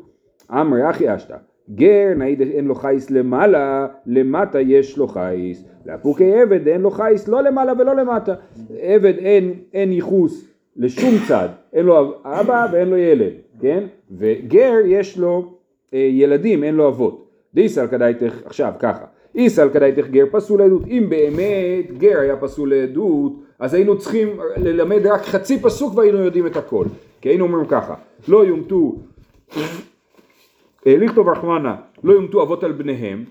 אמרי 0.50 0.90
אחי 0.90 1.14
אשתא, 1.14 1.36
גר 1.74 2.12
נעיד 2.16 2.40
אין 2.40 2.64
לו 2.64 2.74
חייס 2.74 3.10
למעלה, 3.10 3.86
למטה 4.06 4.60
יש 4.60 4.98
לו 4.98 5.08
חייס. 5.08 5.64
לאפוקי 5.86 6.34
עבד 6.34 6.68
אין 6.68 6.80
לו 6.80 6.90
חייס 6.90 7.28
לא 7.28 7.42
למעלה 7.42 7.72
ולא 7.78 7.96
למטה. 7.96 8.34
עבד 8.80 9.14
אין, 9.18 9.54
אין 9.74 9.92
ייחוס 9.92 10.44
לשום 10.76 11.14
צד, 11.28 11.48
אין 11.72 11.86
לו 11.86 12.14
אבא 12.24 12.66
ואין 12.72 12.88
לו 12.88 12.96
ילד, 12.96 13.32
כן? 13.60 13.84
וגר 14.18 14.74
יש 14.86 15.18
לו 15.18 15.52
אה, 15.94 15.98
ילדים, 15.98 16.64
אין 16.64 16.74
לו 16.74 16.88
אבות. 16.88 17.26
דיסל 17.54 17.86
כדאיתך, 17.86 18.34
עכשיו 18.44 18.72
ככה, 18.78 19.04
איסל 19.34 19.68
כדאיתך 19.68 20.06
גר 20.06 20.24
פסול 20.30 20.60
לעדות, 20.60 20.82
אם 20.86 21.06
באמת 21.08 21.98
גר 21.98 22.18
היה 22.18 22.36
פסול 22.36 22.74
לעדות, 22.74 23.32
אז 23.58 23.74
היינו 23.74 23.98
צריכים 23.98 24.28
ללמד 24.56 25.06
רק 25.06 25.22
חצי 25.22 25.58
פסוק 25.58 25.96
והיינו 25.96 26.18
יודעים 26.18 26.46
את 26.46 26.56
הכל. 26.56 26.84
כי 27.20 27.28
היינו 27.28 27.44
אומרים 27.44 27.66
ככה, 27.66 27.94
לא 28.28 28.46
יומתו 28.46 28.96
לכתוב 30.86 31.28
רחמנה, 31.28 31.76
לא 32.04 32.12
יומתו 32.12 32.42
אבות 32.42 32.64
על 32.64 32.72
בניהם, 32.72 33.24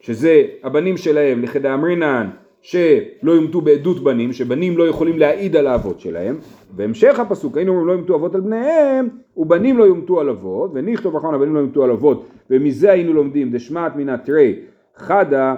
שזה 0.00 0.42
הבנים 0.62 0.96
שלהם 0.96 1.42
לכדאמרינן 1.42 2.30
שלא 2.62 3.32
יומתו 3.32 3.60
בעדות 3.60 4.04
בנים, 4.04 4.32
שבנים 4.32 4.78
לא 4.78 4.88
יכולים 4.88 5.18
להעיד 5.18 5.56
על 5.56 5.66
האבות 5.66 6.00
שלהם. 6.00 6.36
בהמשך 6.70 7.20
הפסוק 7.20 7.56
היינו 7.56 7.72
אומרים 7.72 7.88
לא 7.88 7.92
יומתו 7.92 8.14
אבות 8.14 8.34
על 8.34 8.40
בניהם, 8.40 9.08
ובנים 9.36 9.78
לא 9.78 9.84
יומתו 9.84 10.20
על 10.20 10.28
אבות, 10.28 10.70
ונכתוב 10.74 11.16
רחמנה 11.16 11.38
בנים 11.38 11.54
לא 11.54 11.60
יומתו 11.60 11.84
על 11.84 11.90
אבות, 11.90 12.26
ומזה 12.50 12.92
היינו 12.92 13.12
לומדים 13.12 13.50
דשמט 13.50 13.96
מן 13.96 14.08
התרי 14.08 14.54
חדה 14.96 15.54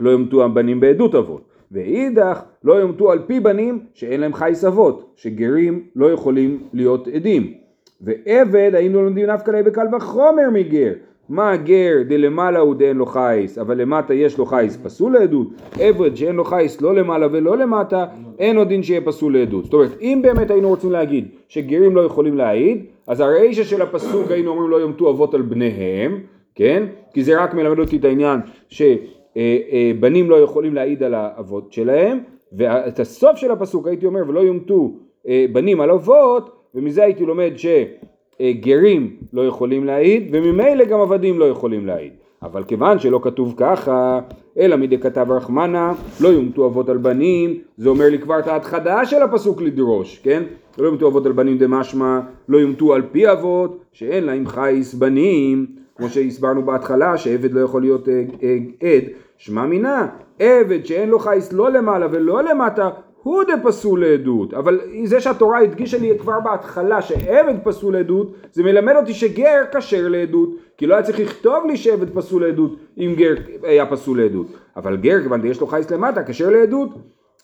לא 0.00 0.10
יומתו 0.10 0.44
הבנים 0.44 0.80
בעדות 0.80 1.14
אבות. 1.14 1.50
ואידך 1.72 2.42
לא 2.64 2.72
יומתו 2.72 3.12
על 3.12 3.18
פי 3.26 3.40
בנים 3.40 3.78
שאין 3.94 4.20
להם 4.20 4.34
חייס 4.34 4.64
אבות, 4.64 5.12
שגרים 5.16 5.84
לא 5.96 6.12
יכולים 6.12 6.62
להיות 6.72 7.08
עדים. 7.08 7.54
ועבד 8.00 8.70
היינו 8.74 9.02
לומדים 9.02 9.26
נפקא 9.26 9.50
ליה 9.50 9.62
בקל 9.62 9.86
וחומר 9.96 10.50
מגר, 10.52 10.92
מה 11.28 11.56
גר 11.56 11.96
דלמעלה 12.08 12.58
הוא 12.58 12.74
דאין 12.74 12.96
לו 12.96 13.06
חייס, 13.06 13.58
אבל 13.58 13.80
למטה 13.80 14.14
יש 14.14 14.38
לו 14.38 14.46
חייס, 14.46 14.76
פסול 14.76 15.12
לעדות. 15.12 15.48
עבד 15.80 16.16
שאין 16.16 16.36
לו 16.36 16.44
חייס 16.44 16.80
לא 16.80 16.94
למעלה 16.94 17.26
ולא 17.32 17.56
למטה, 17.56 18.06
אין 18.38 18.56
עוד 18.56 18.68
דין 18.68 18.82
שיהיה 18.82 19.00
פסול 19.00 19.38
לעדות. 19.38 19.64
זאת 19.64 19.74
אומרת, 19.74 20.00
אם 20.00 20.20
באמת 20.22 20.50
היינו 20.50 20.68
רוצים 20.68 20.92
להגיד 20.92 21.28
שגרים 21.48 21.96
לא 21.96 22.00
יכולים 22.00 22.36
להעיד, 22.36 22.84
אז 23.06 23.20
הרישא 23.20 23.64
של 23.64 23.82
הפסוק 23.82 24.30
היינו 24.30 24.50
אומרים 24.50 24.70
לא 24.70 24.76
יומתו 24.76 25.10
אבות 25.10 25.34
על 25.34 25.42
בניהם, 25.42 26.20
כן? 26.54 26.86
כי 27.14 27.24
זה 27.24 27.42
רק 27.42 27.54
מלמד 27.54 27.78
אותי 27.78 27.96
את 27.96 28.04
העניין 28.04 28.40
שבנים 28.68 30.30
לא 30.30 30.36
יכולים 30.36 30.74
להעיד 30.74 31.02
על 31.02 31.14
האבות 31.14 31.72
שלהם, 31.72 32.18
ואת 32.52 33.00
הסוף 33.00 33.36
של 33.36 33.50
הפסוק 33.50 33.86
הייתי 33.86 34.06
אומר 34.06 34.20
ולא 34.28 34.40
יומתו 34.40 34.92
אה, 35.28 35.46
בנים 35.52 35.80
על 35.80 35.90
אבות, 35.90 36.59
ומזה 36.74 37.02
הייתי 37.02 37.26
לומד 37.26 37.52
שגרים 37.56 39.16
לא 39.32 39.46
יכולים 39.46 39.84
להעיד, 39.84 40.28
וממילא 40.32 40.84
גם 40.84 41.00
עבדים 41.00 41.38
לא 41.38 41.44
יכולים 41.44 41.86
להעיד. 41.86 42.12
אבל 42.42 42.64
כיוון 42.64 42.98
שלא 42.98 43.20
כתוב 43.22 43.54
ככה, 43.56 44.20
אלא 44.58 44.76
מדי 44.76 44.98
כתב 44.98 45.26
רחמנה, 45.30 45.92
לא 46.20 46.28
יומתו 46.28 46.66
אבות 46.66 46.88
על 46.88 46.96
בנים, 46.96 47.58
זה 47.76 47.88
אומר 47.88 48.08
לי 48.10 48.18
כבר 48.18 48.38
את 48.38 48.46
ההתחלה 48.46 49.06
של 49.06 49.22
הפסוק 49.22 49.62
לדרוש, 49.62 50.18
כן? 50.18 50.42
לא 50.78 50.86
יומתו 50.86 51.08
אבות 51.08 51.26
על 51.26 51.32
בנים 51.32 51.58
דמשמע, 51.58 52.20
לא 52.48 52.58
יומתו 52.58 52.94
על 52.94 53.02
פי 53.12 53.32
אבות, 53.32 53.84
שאין 53.92 54.24
להם 54.24 54.46
חייס 54.46 54.94
בנים, 54.94 55.66
כמו 55.96 56.08
שהסברנו 56.08 56.62
בהתחלה, 56.62 57.16
שעבד 57.16 57.52
לא 57.52 57.60
יכול 57.60 57.82
להיות 57.82 58.08
אה, 58.08 58.24
אה, 58.42 58.56
עד, 58.80 59.04
שמע 59.38 59.66
מינה, 59.66 60.06
עבד 60.38 60.86
שאין 60.86 61.08
לו 61.08 61.18
חייס 61.18 61.52
לא 61.52 61.70
למעלה 61.70 62.06
ולא 62.10 62.42
למטה, 62.42 62.90
הוא 63.22 63.42
דפסול 63.44 64.04
לעדות, 64.04 64.54
אבל 64.54 64.80
זה 65.04 65.20
שהתורה 65.20 65.58
הדגישה 65.60 65.98
לי 65.98 66.18
כבר 66.18 66.40
בהתחלה 66.40 67.02
שעבד 67.02 67.54
פסול 67.64 67.92
לעדות, 67.92 68.34
זה 68.52 68.62
מלמד 68.62 68.96
אותי 68.96 69.14
שגר 69.14 69.62
כשר 69.72 70.08
לעדות, 70.08 70.50
כי 70.76 70.86
לא 70.86 70.94
היה 70.94 71.02
צריך 71.02 71.20
לכתוב 71.20 71.66
לי 71.66 71.76
שעבד 71.76 72.10
פסול 72.10 72.46
לעדות 72.46 72.76
אם 72.98 73.14
גר 73.16 73.34
היה 73.62 73.86
פסול 73.86 74.20
לעדות, 74.20 74.46
אבל 74.76 74.96
גר 74.96 75.22
כיוון 75.22 75.46
יש 75.46 75.60
לו 75.60 75.66
חייס 75.66 75.90
למטה, 75.90 76.22
כשר 76.24 76.50
לעדות, 76.50 76.88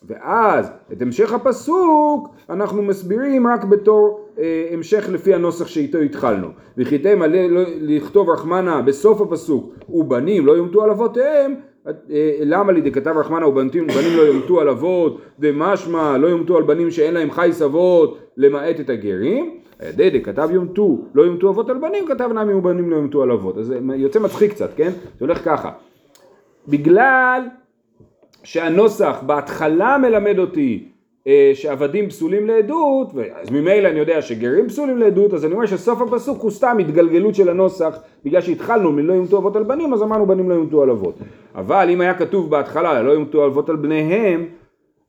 ואז 0.03 0.71
את 0.93 1.01
המשך 1.01 1.33
הפסוק 1.33 2.29
אנחנו 2.49 2.83
מסבירים 2.83 3.47
רק 3.47 3.63
בתור 3.63 4.27
אה, 4.39 4.69
המשך 4.71 5.09
לפי 5.09 5.33
הנוסח 5.33 5.67
שאיתו 5.67 5.97
התחלנו. 5.97 6.47
וכיתם 6.77 7.21
עלי 7.21 7.49
לא, 7.49 7.61
לכתוב 7.81 8.29
רחמנה 8.29 8.81
בסוף 8.81 9.21
הפסוק 9.21 9.73
ובנים 9.89 10.45
לא 10.45 10.51
יומתו 10.51 10.83
על 10.83 10.89
אבותיהם 10.89 11.55
למה 12.45 12.71
לי 12.71 12.81
דכתב 12.81 13.17
רחמנה 13.17 13.47
ובנים 13.47 13.87
לא 14.17 14.21
יומתו 14.21 14.61
על 14.61 14.69
אבות 14.69 15.21
דמשמע 15.39 16.17
לא 16.17 16.27
יומתו 16.27 16.57
על 16.57 16.63
בנים 16.63 16.91
שאין 16.91 17.13
להם 17.13 17.31
חייס 17.31 17.61
אבות 17.61 18.17
למעט 18.37 18.79
את 18.79 18.89
הגרים? 18.89 19.59
הידי 19.79 20.09
דכתב 20.09 20.49
יומתו 20.51 20.97
לא 21.13 21.21
יומתו 21.21 21.49
אבות 21.49 21.69
על 21.69 21.77
בנים 21.77 22.05
כתב 22.07 22.29
נמי 22.33 22.53
ובנים 22.53 22.89
לא 22.89 22.95
יומתו 22.95 23.23
על 23.23 23.31
אבות. 23.31 23.57
אז 23.57 23.65
זה 23.65 23.79
יוצא 23.95 24.19
מצחיק 24.19 24.51
קצת 24.51 24.69
כן? 24.75 24.89
זה 24.89 25.25
הולך 25.25 25.45
ככה. 25.45 25.71
בגלל 26.67 27.41
שהנוסח 28.43 29.23
בהתחלה 29.25 29.97
מלמד 29.97 30.39
אותי 30.39 30.87
אה, 31.27 31.51
שעבדים 31.53 32.09
פסולים 32.09 32.47
לעדות, 32.47 33.07
אז 33.41 33.49
ממילא 33.49 33.87
אני 33.87 33.99
יודע 33.99 34.21
שגרים 34.21 34.67
פסולים 34.67 34.97
לעדות, 34.97 35.33
אז 35.33 35.45
אני 35.45 35.53
אומר 35.53 35.65
שסוף 35.65 36.01
הפסוק 36.01 36.41
הוא 36.41 36.51
סתם 36.51 36.77
התגלגלות 36.79 37.35
של 37.35 37.49
הנוסח, 37.49 37.99
בגלל 38.25 38.41
שהתחלנו 38.41 38.91
מלא 38.91 39.13
יומתו 39.13 39.37
אבות 39.37 39.55
על 39.55 39.63
בנים, 39.63 39.93
אז 39.93 40.03
אמרנו 40.03 40.25
בנים 40.25 40.49
לא 40.49 40.55
יומתו 40.55 40.83
על 40.83 40.89
אבות. 40.89 41.15
אבל 41.57 41.89
אם 41.89 42.01
היה 42.01 42.13
כתוב 42.13 42.49
בהתחלה 42.49 43.01
לא 43.01 43.11
יומתו 43.11 43.45
אבות 43.45 43.69
על 43.69 43.75
בניהם, 43.75 44.45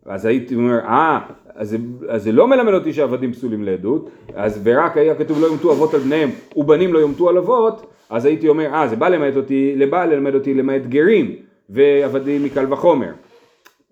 אז 0.06 0.26
הייתי 0.26 0.54
אומר, 0.54 0.78
אה, 0.78 1.20
אז, 1.54 1.76
אז 2.08 2.22
זה 2.22 2.32
לא 2.32 2.48
מלמד 2.48 2.72
אותי 2.74 2.92
שעבדים 2.92 3.32
פסולים 3.32 3.64
לעדות, 3.64 4.10
אז 4.34 4.60
ורק 4.62 4.96
היה 4.96 5.14
כתוב 5.14 5.40
לא 5.40 5.46
יומתו 5.46 5.72
אבות 5.72 5.94
על 5.94 6.00
בניהם 6.00 6.30
ובנים 6.56 6.92
לא 6.92 6.98
יומתו 6.98 7.28
על 7.28 7.38
אבות, 7.38 7.86
אז 8.10 8.24
הייתי 8.24 8.48
אומר, 8.48 8.74
אה, 8.74 8.88
זה 8.88 8.96
בא 8.96 9.08
ללמד 9.08 9.36
אותי, 9.36 9.74
לבא 9.76 10.04
ללמד 10.04 10.34
אותי 10.34 10.54
למעט 10.54 10.82
גרים 10.82 11.34
ועבדים 11.70 12.44
מקל 12.44 12.72
וחומר. 12.72 13.10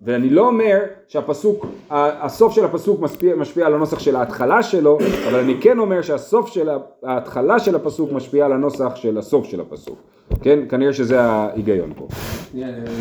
ואני 0.03 0.31
לא 0.31 0.47
אומר 0.47 0.79
שהפסוק, 1.09 1.67
הסוף 1.91 2.53
של 2.53 2.65
הפסוק 2.65 3.01
משפיע, 3.01 3.37
משפיע 3.37 3.67
על 3.67 3.75
הנוסח 3.75 3.99
של 3.99 4.17
ההתחלה 4.17 4.63
שלו, 4.63 4.99
אבל 5.29 5.39
אני 5.39 5.55
כן 5.61 5.79
אומר 5.79 6.03
שהסוף 6.03 6.49
של 6.49 6.69
ההתחלה 7.03 7.59
של 7.59 7.75
הפסוק 7.75 8.13
משפיע 8.13 8.47
על 8.47 8.53
הנוסח 8.53 8.97
של 8.97 9.19
הסוף 9.19 9.47
של 9.47 9.61
הפסוק. 9.61 9.99
כן? 10.43 10.59
כנראה 10.69 10.93
שזה 10.93 11.21
ההיגיון 11.21 11.93
פה. 11.97 12.09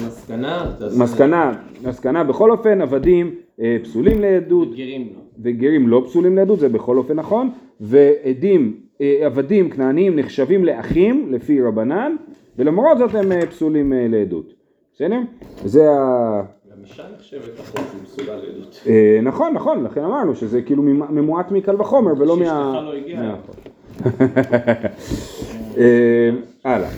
מסקנה? 0.08 0.72
מסקנה, 0.98 1.52
מסקנה 1.84 2.24
בכל 2.24 2.52
אופן 2.52 2.82
עבדים 2.82 3.36
אה, 3.62 3.78
פסולים 3.84 4.22
לעדות. 4.22 4.76
גרים 4.76 5.10
לא. 5.16 5.22
וגרים 5.44 5.88
לא 5.88 6.04
פסולים 6.08 6.36
לעדות, 6.36 6.60
זה 6.60 6.70
בכל 6.70 6.98
אופן 6.98 7.14
נכון. 7.14 7.50
ועדים, 7.80 8.80
אה, 9.02 9.20
עבדים 9.22 9.70
כנעניים 9.70 10.20
נחשבים 10.20 10.66
לאחים 10.66 11.28
לפי 11.32 11.62
רבנן, 11.62 12.16
ולמרות 12.58 12.98
זאת 12.98 13.16
הם 13.16 13.32
אה, 13.32 13.46
פסולים 13.46 13.94
לעדות. 14.10 14.54
בסדר? 14.96 15.20
זה 15.66 15.92
ה... 15.92 16.42
לעדות. 18.28 18.82
אה, 18.88 19.20
נכון, 19.24 19.54
נכון, 19.54 19.84
לכן 19.84 20.04
אמרנו 20.04 20.36
שזה 20.36 20.62
כאילו 20.62 20.84
ממועט 20.84 21.52
מקל 21.52 21.82
וחומר 21.82 22.14
ולא 22.20 22.38
מה... 22.38 22.46
שאשתך 22.46 22.86
לא 22.86 22.94
הגיעה. 22.94 23.36
אה, 25.78 26.30
הלאה. 26.64 26.90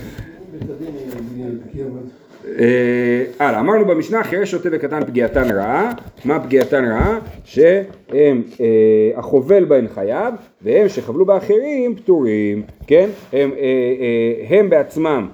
אה, 2.60 3.25
הלאה, 3.39 3.60
אמרנו 3.60 3.86
במשנה 3.86 4.24
חירש 4.24 4.51
שוטה 4.51 4.70
וקטן 4.72 5.06
פגיעתן 5.06 5.51
רעה, 5.51 5.94
מה 6.25 6.39
פגיעתן 6.39 6.86
רעה? 6.86 7.20
שהם, 7.46 8.44
אה, 8.62 9.12
החובל 9.16 9.66
בהן 9.66 9.88
חייב, 9.88 10.34
והם 10.62 10.89
שחבלו 10.89 11.25
באחרים 11.25 11.96
פטורים, 11.96 12.63
כן? 12.88 13.10
הם, 13.34 13.51
אה, 13.51 13.58
אה, 13.60 14.58
הם 14.58 14.70
בעצמם, 14.70 15.27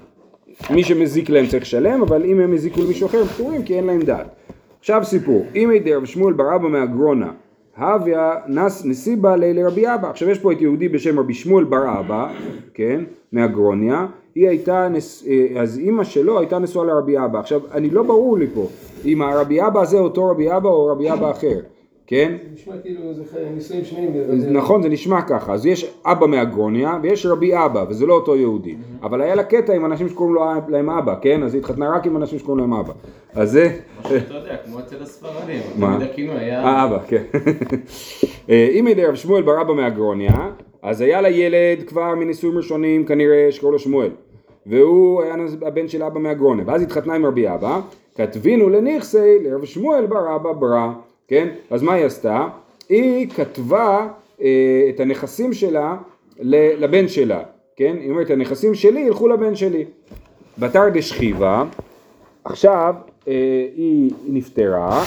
מי 0.70 0.84
שמזיק 0.84 1.30
להם 1.30 1.48
צריך 1.48 1.64
לשלם, 1.64 2.02
אבל 2.02 2.26
אם 2.26 2.40
הם 2.40 2.54
הזיקו 2.54 2.82
למישהו 2.82 3.08
אחר 3.08 3.22
הם 3.22 3.28
פטורים 3.28 3.64
כי 3.64 3.78
אין 3.78 3.86
להם 3.86 4.02
דעת. 4.02 4.28
עכשיו 4.80 5.02
סיפור, 5.04 5.46
אם 5.56 5.70
הידי 5.70 5.94
רב 5.94 6.06
שמואל 6.06 6.34
בר 6.34 6.56
אבא 6.56 6.68
מהגרונה, 6.68 7.32
הוויה 7.78 8.34
נס 8.48 8.86
נסיבה 8.86 9.36
לילי 9.36 9.64
רבי 9.64 9.88
אבא. 9.88 10.10
עכשיו 10.10 10.30
יש 10.30 10.40
פה 10.40 10.52
את 10.52 10.62
יהודי 10.62 10.90
בשם 10.90 11.20
רבי 11.20 11.34
שמואל 11.34 11.64
בר 11.64 12.00
אבא, 12.00 12.32
כן, 12.74 13.04
מהגרוניה, 13.32 14.06
היא 14.36 14.48
הייתה, 14.48 14.88
נס, 14.88 15.28
אה, 15.28 15.62
אז 15.62 15.78
אימא 15.78 16.04
שלו 16.04 16.40
הייתה 16.40 16.60
נשואה 16.60 16.86
לרבי 16.86 17.18
אבא. 17.18 17.40
עכשיו, 17.40 17.62
אני 17.72 17.90
לא 17.90 18.04
ברור 18.04 18.38
לי 18.38 18.48
פה, 18.54 18.68
אם 19.06 19.22
הרבי 19.22 19.62
אבא 19.62 19.82
הזה 19.82 20.00
אותו 20.00 20.26
רבי 20.26 20.56
אבא 20.56 20.70
או 20.70 20.86
רבי 20.86 21.12
אבא 21.12 21.32
אחר, 21.32 21.60
כן? 22.08 22.36
נשמע 22.54 22.74
כאילו 22.82 23.14
זה 23.14 23.24
נישואים 23.56 23.86
שניים. 23.86 24.12
נכון, 24.52 24.84
זה 24.84 24.90
נשמע 24.90 25.22
ככה. 25.22 25.54
אז 25.54 25.66
יש 25.66 25.94
אבא 26.06 26.28
מהגרוניה 26.28 27.00
ויש 27.04 27.26
רבי 27.26 27.58
אבא, 27.66 27.86
וזה 27.90 28.06
לא 28.06 28.14
אותו 28.14 28.36
יהודי. 28.36 28.76
אבל 29.04 29.22
היה 29.22 29.36
לה 29.36 29.44
קטע 29.44 29.74
עם 29.74 29.86
אנשים 29.86 30.10
שקוראים 30.10 30.36
להם 30.68 30.90
אבא, 30.90 31.16
כן? 31.22 31.44
אז 31.44 31.54
היא 31.54 31.60
התחתנה 31.60 31.96
רק 31.96 32.06
עם 32.06 32.18
אנשים 32.18 32.40
שקוראים 32.40 32.60
להם 32.60 32.74
אבא. 32.74 32.94
אז 33.34 33.52
זה... 33.52 33.78
אתה 34.02 34.14
יודע, 34.34 34.58
כמו 34.66 34.80
אצל 34.80 35.04
הספרדים. 35.04 35.62
מה? 35.78 35.96
תמיד 35.96 36.10
הכינוי 36.10 36.36
היה... 36.36 36.62
האבא, 36.62 37.00
כן. 37.08 37.24
אה, 38.50 38.68
אם 38.80 38.88
ידי 38.88 39.06
רב 39.06 39.16
שמואל 39.16 39.44
בר 39.44 39.62
אבא 39.62 39.74
מהגרוניה, 39.74 40.52
אז 40.82 41.02
היה 41.02 41.22
לה 41.22 41.30
ילד 41.30 41.84
כבר 41.88 42.16
מנישואים 42.16 42.58
ראשונים 42.58 43.06
כנראה 43.06 43.48
שקראו 43.52 43.72
לו 43.72 43.80
שמואל. 43.80 44.10
והוא 44.66 45.24
היה 45.24 45.36
הבן 45.62 45.88
של 45.88 46.04
אבא 46.04 46.20
מהגרוניה. 46.20 46.66
ואז 46.68 46.82
התחתנה 46.82 47.16
עם 47.16 47.26
רבי 47.26 47.50
אבא, 47.50 47.80
כתבינו 48.16 48.70
לנכסי 48.70 49.40
לרב 49.44 49.66
שמואל 49.66 50.06
בר 50.06 50.36
אבא 50.36 50.52
ברא, 50.52 50.92
כן? 51.34 51.48
אז 51.70 51.84
מה 51.84 51.94
היא 51.94 52.06
עשתה? 52.06 52.48
היא 52.90 53.30
כתבה 53.30 54.08
אה, 54.42 54.90
את 54.90 55.00
הנכסים 55.00 55.54
שלה 55.54 55.96
לבן 56.40 57.08
שלה, 57.08 57.42
כן? 57.76 57.96
היא 58.00 58.10
אומרת, 58.10 58.30
הנכסים 58.30 58.76
שלי 58.76 59.00
ילכו 59.00 59.28
לבן 59.28 59.56
שלי. 59.56 59.86
בתר 60.58 60.90
דשכיבה, 60.94 61.64
עכשיו 62.44 62.96
אה, 63.28 63.34
היא 63.76 64.12
נפטרה, 64.28 65.04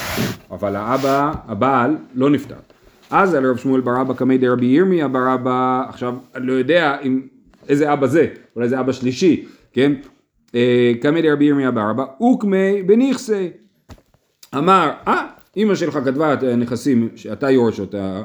אבל 0.51 0.77
האבא, 0.77 1.33
הבעל, 1.49 1.97
לא 2.15 2.31
נפטר. 2.31 2.55
אז 3.11 3.35
על 3.35 3.51
רב 3.51 3.57
שמואל 3.57 3.81
בר 3.81 4.01
אבא 4.01 4.15
קמי 4.15 4.39
דרבי 4.39 4.67
ירמיה 4.67 5.09
בר 5.09 5.35
אבא, 5.35 5.83
עכשיו 5.89 6.15
אני 6.35 6.47
לא 6.47 6.53
יודע 6.53 6.97
אם, 7.05 7.21
איזה 7.69 7.93
אבא 7.93 8.07
זה, 8.07 8.27
אולי 8.57 8.69
זה 8.69 8.81
אבא 8.81 8.93
שלישי, 8.93 9.45
כן? 9.73 9.93
אה, 10.55 10.93
קמי 11.03 11.23
דרבי 11.23 11.45
ירמיה 11.45 11.71
בר 11.71 11.91
אבא, 11.91 12.05
וקמי 12.35 12.83
בנכסי. 12.83 13.51
אמר, 14.55 14.91
אה, 15.09 15.36
אימא 15.57 15.75
שלך 15.75 15.99
כתבה 16.05 16.35
את 16.35 16.43
הנכסים 16.43 17.09
שאתה 17.17 17.51
יורש 17.51 17.81
אותה, 17.81 18.23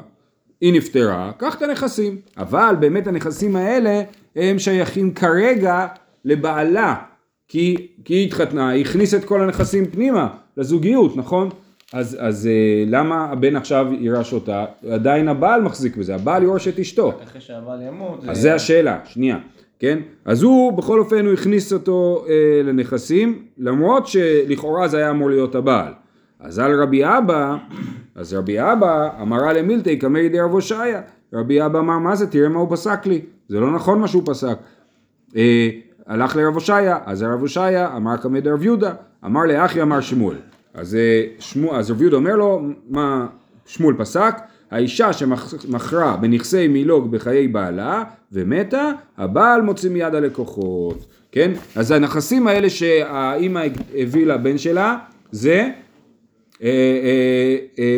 היא 0.60 0.72
נפטרה, 0.72 1.32
קח 1.36 1.54
את 1.54 1.62
הנכסים. 1.62 2.16
אבל 2.36 2.74
באמת 2.80 3.06
הנכסים 3.06 3.56
האלה 3.56 4.02
הם 4.36 4.58
שייכים 4.58 5.14
כרגע 5.14 5.86
לבעלה, 6.24 6.94
כי, 7.48 7.88
כי 8.04 8.14
היא 8.14 8.26
התחתנה, 8.26 8.68
היא 8.68 8.84
הכניסה 8.84 9.16
את 9.16 9.24
כל 9.24 9.42
הנכסים 9.42 9.86
פנימה, 9.86 10.28
לזוגיות, 10.56 11.16
נכון? 11.16 11.48
אז, 11.92 12.16
אז 12.20 12.46
אה, 12.46 12.84
למה 12.86 13.24
הבן 13.24 13.56
עכשיו 13.56 13.86
יירש 14.00 14.32
אותה? 14.32 14.64
עדיין 14.90 15.28
הבעל 15.28 15.62
מחזיק 15.62 15.96
בזה, 15.96 16.14
הבעל 16.14 16.42
יורש 16.42 16.68
את 16.68 16.78
אשתו. 16.78 17.12
אחרי 17.24 17.40
שהבעל 17.40 17.82
ימות. 17.82 18.24
אז 18.28 18.40
זה 18.40 18.54
השאלה, 18.54 18.98
שנייה, 19.04 19.38
כן? 19.78 19.98
אז 20.24 20.42
הוא, 20.42 20.72
בכל 20.72 21.00
אופן, 21.00 21.26
הוא 21.26 21.34
הכניס 21.34 21.72
אותו 21.72 22.24
אה, 22.28 22.62
לנכסים, 22.64 23.42
למרות 23.58 24.06
שלכאורה 24.06 24.88
זה 24.88 24.96
היה 24.96 25.10
אמור 25.10 25.30
להיות 25.30 25.54
הבעל. 25.54 25.92
אז 26.42 26.58
על 26.58 26.82
רבי 26.82 27.04
אבא, 27.04 27.56
אז 28.14 28.34
רבי 28.34 28.60
אבא 28.60 29.08
אמרה 29.22 29.52
למילתי 29.52 29.98
קמי 29.98 30.28
די 30.28 30.40
רב 30.40 30.52
הושעיה. 30.52 31.00
רבי 31.32 31.66
אבא 31.66 31.78
אמר, 31.78 31.98
מה 31.98 32.16
זה? 32.16 32.26
תראה 32.26 32.48
מה 32.48 32.58
הוא 32.58 32.68
פסק 32.70 33.06
לי. 33.06 33.20
זה 33.48 33.60
לא 33.60 33.72
נכון 33.72 34.00
מה 34.00 34.08
שהוא 34.08 34.22
פסק. 34.26 34.56
אה, 35.36 35.68
הלך 36.06 36.36
לרב 36.36 36.54
הושעיה, 36.54 36.98
אז 37.06 37.22
הרב 37.22 37.40
הושעיה 37.40 37.96
אמר 37.96 38.16
קמא 38.16 38.40
דרב 38.40 38.62
יהודה, 38.62 38.92
אמר 39.24 39.44
לאחי 39.44 39.82
אמר 39.82 40.00
שמואל. 40.00 40.36
אז, 40.74 40.94
אה, 40.94 41.24
שמו, 41.38 41.76
אז 41.76 41.90
רב 41.90 42.00
יהודה 42.00 42.16
אומר 42.16 42.36
לו, 42.36 42.62
מה 42.88 43.26
שמואל 43.66 43.94
פסק? 43.98 44.34
האישה 44.70 45.12
שמכרה 45.12 46.16
בנכסי 46.16 46.68
מילוג 46.68 47.10
בחיי 47.10 47.48
בעלה 47.48 48.04
ומתה, 48.32 48.90
הבעל 49.18 49.62
מוציא 49.62 49.90
מיד 49.90 50.14
הלקוחות, 50.14 51.06
כן? 51.32 51.52
אז 51.76 51.90
הנכסים 51.90 52.46
האלה 52.46 52.70
שהאימא 52.70 53.60
הביא 53.94 54.26
לבן 54.26 54.58
שלה 54.58 54.96
זה 55.30 55.70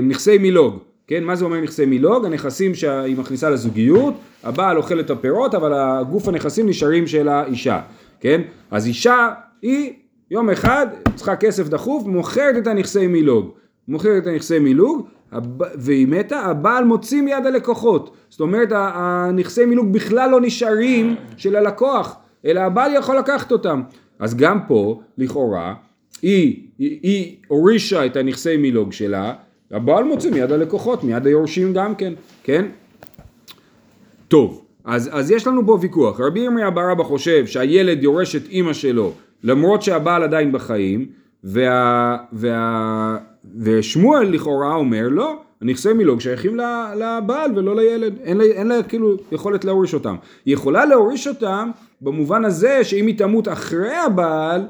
נכסי 0.02 0.38
מילוג, 0.38 0.78
כן? 1.06 1.24
מה 1.24 1.36
זה 1.36 1.44
אומר 1.44 1.60
נכסי 1.60 1.86
מילוג? 1.86 2.24
הנכסים 2.24 2.74
שהיא 2.74 3.16
מכניסה 3.16 3.50
לזוגיות, 3.50 4.14
הבעל 4.44 4.76
אוכל 4.76 5.00
את 5.00 5.10
הפירות, 5.10 5.54
אבל 5.54 5.72
הגוף 5.74 6.28
הנכסים 6.28 6.68
נשארים 6.68 7.06
של 7.06 7.28
האישה, 7.28 7.80
כן? 8.20 8.40
אז 8.70 8.86
אישה 8.86 9.28
היא 9.62 9.92
יום 10.30 10.50
אחד 10.50 10.86
צריכה 11.14 11.36
כסף 11.36 11.68
דחוף, 11.68 12.06
מוכרת 12.06 12.56
את 12.56 12.66
הנכסי 12.66 13.06
מילוג. 13.06 13.50
מוכרת 13.88 14.22
את 14.22 14.26
הנכסי 14.26 14.58
מילוג, 14.58 15.06
והיא 15.74 16.08
מתה, 16.08 16.40
הבעל 16.40 16.84
מוציא 16.84 17.22
מיד 17.22 17.46
הלקוחות. 17.46 18.16
זאת 18.28 18.40
אומרת, 18.40 18.68
הנכסי 18.72 19.64
מילוג 19.64 19.92
בכלל 19.92 20.30
לא 20.30 20.40
נשארים 20.40 21.16
של 21.36 21.56
הלקוח, 21.56 22.16
אלא 22.46 22.60
הבעל 22.60 22.94
יכול 22.94 23.18
לקחת 23.18 23.52
אותם. 23.52 23.82
אז 24.18 24.34
גם 24.34 24.58
פה, 24.68 25.00
לכאורה, 25.18 25.74
היא, 26.24 26.62
היא, 26.78 26.98
היא 27.02 27.36
הורישה 27.48 28.06
את 28.06 28.16
הנכסי 28.16 28.56
מילוג 28.56 28.92
שלה, 28.92 29.34
הבעל 29.70 30.04
מוציא 30.04 30.30
מיד 30.30 30.52
הלקוחות, 30.52 31.04
מיד 31.04 31.26
היורשים 31.26 31.72
גם 31.72 31.94
כן, 31.94 32.12
כן? 32.42 32.66
טוב, 34.28 34.64
אז, 34.84 35.10
אז 35.12 35.30
יש 35.30 35.46
לנו 35.46 35.66
פה 35.66 35.78
ויכוח. 35.80 36.20
רבי 36.20 36.40
ירמיה 36.40 36.70
בר 36.70 36.92
אבא 36.92 37.04
חושב 37.04 37.46
שהילד 37.46 38.02
יורש 38.02 38.36
את 38.36 38.42
אימא 38.48 38.72
שלו 38.72 39.12
למרות 39.42 39.82
שהבעל 39.82 40.22
עדיין 40.22 40.52
בחיים, 40.52 41.06
וה, 41.44 42.16
וה, 42.32 43.16
ושמואל 43.60 44.28
לכאורה 44.28 44.74
אומר 44.74 45.08
לא, 45.10 45.36
הנכסי 45.60 45.92
מילוג 45.92 46.20
שייכים 46.20 46.56
לבעל 46.96 47.58
ולא 47.58 47.76
לילד, 47.76 48.14
אין 48.22 48.36
לה, 48.36 48.44
אין 48.44 48.66
לה 48.66 48.82
כאילו 48.82 49.16
יכולת 49.32 49.64
להוריש 49.64 49.94
אותם. 49.94 50.16
היא 50.46 50.54
יכולה 50.54 50.86
להוריש 50.86 51.28
אותם 51.28 51.70
במובן 52.00 52.44
הזה 52.44 52.84
שאם 52.84 53.06
היא 53.06 53.18
תמות 53.18 53.48
אחרי 53.48 53.96
הבעל, 53.96 54.62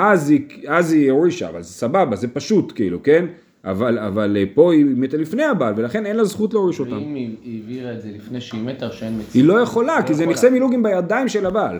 אז 0.00 0.30
היא, 0.30 0.40
אז 0.68 0.92
היא 0.92 1.10
הורישה, 1.10 1.48
אבל 1.48 1.62
זה 1.62 1.72
סבבה, 1.72 2.16
זה 2.16 2.28
פשוט 2.28 2.72
כאילו, 2.74 3.02
כן? 3.02 3.24
אבל, 3.64 3.98
אבל 3.98 4.36
אה, 4.40 4.44
פה 4.54 4.72
היא 4.72 4.84
מתה 4.96 5.16
לפני 5.16 5.44
הבעל, 5.44 5.74
ולכן 5.76 6.06
אין 6.06 6.16
לה 6.16 6.24
זכות 6.24 6.54
להוריש 6.54 6.80
אותם. 6.80 6.92
ואם 6.92 7.14
היא 7.14 7.30
היא 7.44 7.60
העבירה 7.62 7.92
את 7.92 8.02
זה 8.02 8.08
לפני 8.14 8.40
שהיא 8.40 8.62
מתה, 8.62 8.90
שאין 8.92 9.12
מצווה. 9.12 9.30
היא 9.34 9.44
לא 9.44 9.60
יכולה, 9.60 10.02
כי 10.06 10.14
זה 10.14 10.22
יכולה. 10.22 10.34
נכסי 10.34 10.50
מילוגים 10.50 10.82
בידיים 10.82 11.28
של 11.28 11.46
הבעל. 11.46 11.78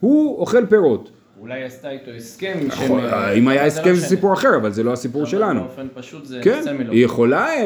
הוא 0.00 0.38
אוכל 0.38 0.66
פירות. 0.66 1.10
אולי 1.40 1.54
היא 1.54 1.64
עשתה 1.64 1.90
איתו 1.90 2.10
הסכם. 2.10 2.52
יכול- 2.66 2.86
שהם- 2.86 2.98
אה, 2.98 3.32
אם 3.32 3.48
היה 3.48 3.62
לא 3.62 3.66
הסכם 3.66 3.94
זה. 3.94 4.06
סיפור 4.06 4.32
אחר, 4.34 4.56
אבל 4.56 4.72
זה 4.72 4.82
לא 4.82 4.92
הסיפור 4.92 5.24
שלנו. 5.24 5.60
באופן 5.60 5.86
פשוט 5.94 6.24
זה 6.24 6.40
כן, 6.42 6.62
מילוג. 6.78 6.94
היא 6.94 7.04
יכולה, 7.04 7.46
אה, 7.48 7.64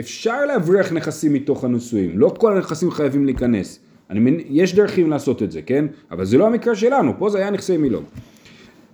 אפשר 0.00 0.44
להבריח 0.44 0.92
נכסים 0.92 1.32
מתוך 1.32 1.64
הנישואים, 1.64 2.18
לא 2.18 2.34
כל 2.38 2.56
הנכסים 2.56 2.90
חייבים 2.90 3.24
להיכנס. 3.24 3.80
אני 4.10 4.20
מנ... 4.20 4.36
יש 4.48 4.74
דרכים 4.74 5.10
לעשות 5.10 5.42
את 5.42 5.52
זה, 5.52 5.62
כן? 5.62 5.84
אבל 6.10 6.24
זה 6.24 6.38
לא 6.38 6.46
המקרה 6.46 6.74
שלנו, 6.74 7.12
פה 7.18 7.30
זה 7.30 7.38
היה 7.38 7.50
נכסי 7.50 7.76
מילוג. 7.76 8.04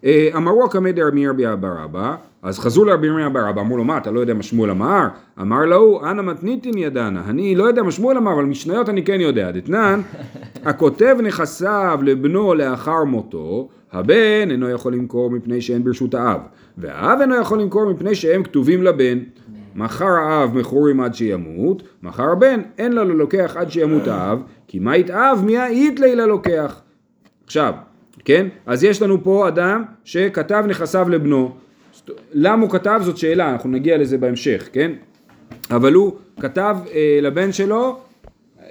אה, 0.05 0.29
אמרו 0.37 0.65
הקמא 0.65 0.91
דרבי 0.91 1.29
רבי 1.29 1.53
אבא 1.53 1.69
רבא, 1.69 2.17
אז 2.43 2.59
חזרו 2.59 2.85
לרבי 2.85 3.09
רבי 3.09 3.27
אבא 3.27 3.49
רבא, 3.49 3.61
אמרו 3.61 3.77
לו 3.77 3.85
מה 3.85 3.99
אתה 3.99 4.11
לא 4.11 4.21
יודע 4.21 4.35
מה 4.35 4.43
שמואל 4.43 4.71
אמר? 4.71 5.09
אמר 5.41 5.65
לו 5.67 6.01
אנא 6.11 6.23
מתניתין 6.23 6.79
ידענה, 6.79 7.23
אני 7.29 7.55
לא 7.55 7.65
יודע 7.65 7.83
מה 7.83 7.91
שמואל 7.91 8.17
אמר 8.17 8.33
אבל 8.33 8.45
משניות 8.45 8.89
אני 8.89 9.05
כן 9.05 9.21
יודע, 9.21 9.51
דתנן 9.51 10.01
הכותב 10.65 11.17
נכסיו 11.23 12.01
לבנו 12.03 12.55
לאחר 12.55 13.05
מותו, 13.05 13.69
הבן 13.93 14.51
אינו 14.51 14.71
יכול 14.71 14.93
למכור 14.93 15.31
מפני 15.31 15.61
שאין 15.61 15.85
ברשות 15.85 16.15
האב, 16.15 16.41
והאב 16.79 17.21
אינו 17.21 17.35
יכול 17.35 17.61
למכור 17.61 17.93
מפני 17.93 18.15
שהם 18.15 18.43
כתובים 18.43 18.83
לבן. 18.83 19.19
מכר 19.77 20.09
האב 20.09 20.59
מכורים 20.59 21.01
עד 21.01 21.15
שימות, 21.15 21.83
מכר 22.03 22.31
הבן 22.33 22.61
אין 22.79 22.93
לו 22.93 23.05
ללוקח 23.05 23.57
עד 23.57 23.71
שימות 23.71 24.09
האב, 24.09 24.43
כי 24.69 24.79
מה 24.79 24.97
יתאב 24.97 25.43
מי 25.45 25.59
האית 25.59 26.01
לילה 26.01 26.27
לוקח. 26.27 26.81
עכשיו, 27.45 27.75
כן? 28.27 28.47
אז 28.67 28.85
יש 28.85 29.03
לנו 29.03 29.25
פה 29.25 29.49
אדם 29.49 29.85
שכתב 30.05 30.65
נכסיו 30.69 31.09
לבנו. 31.09 31.53
למה 32.33 32.63
הוא 32.63 32.71
כתב 32.71 33.01
זאת 33.05 33.17
שאלה, 33.17 33.53
אנחנו 33.53 33.71
נגיע 33.71 33.99
לזה 33.99 34.19
בהמשך, 34.19 34.69
כן? 34.73 34.93
אבל 35.71 35.93
הוא 35.93 36.13
כתב 36.41 36.77
אה, 36.95 37.19
לבן 37.23 37.53
שלו, 37.53 37.99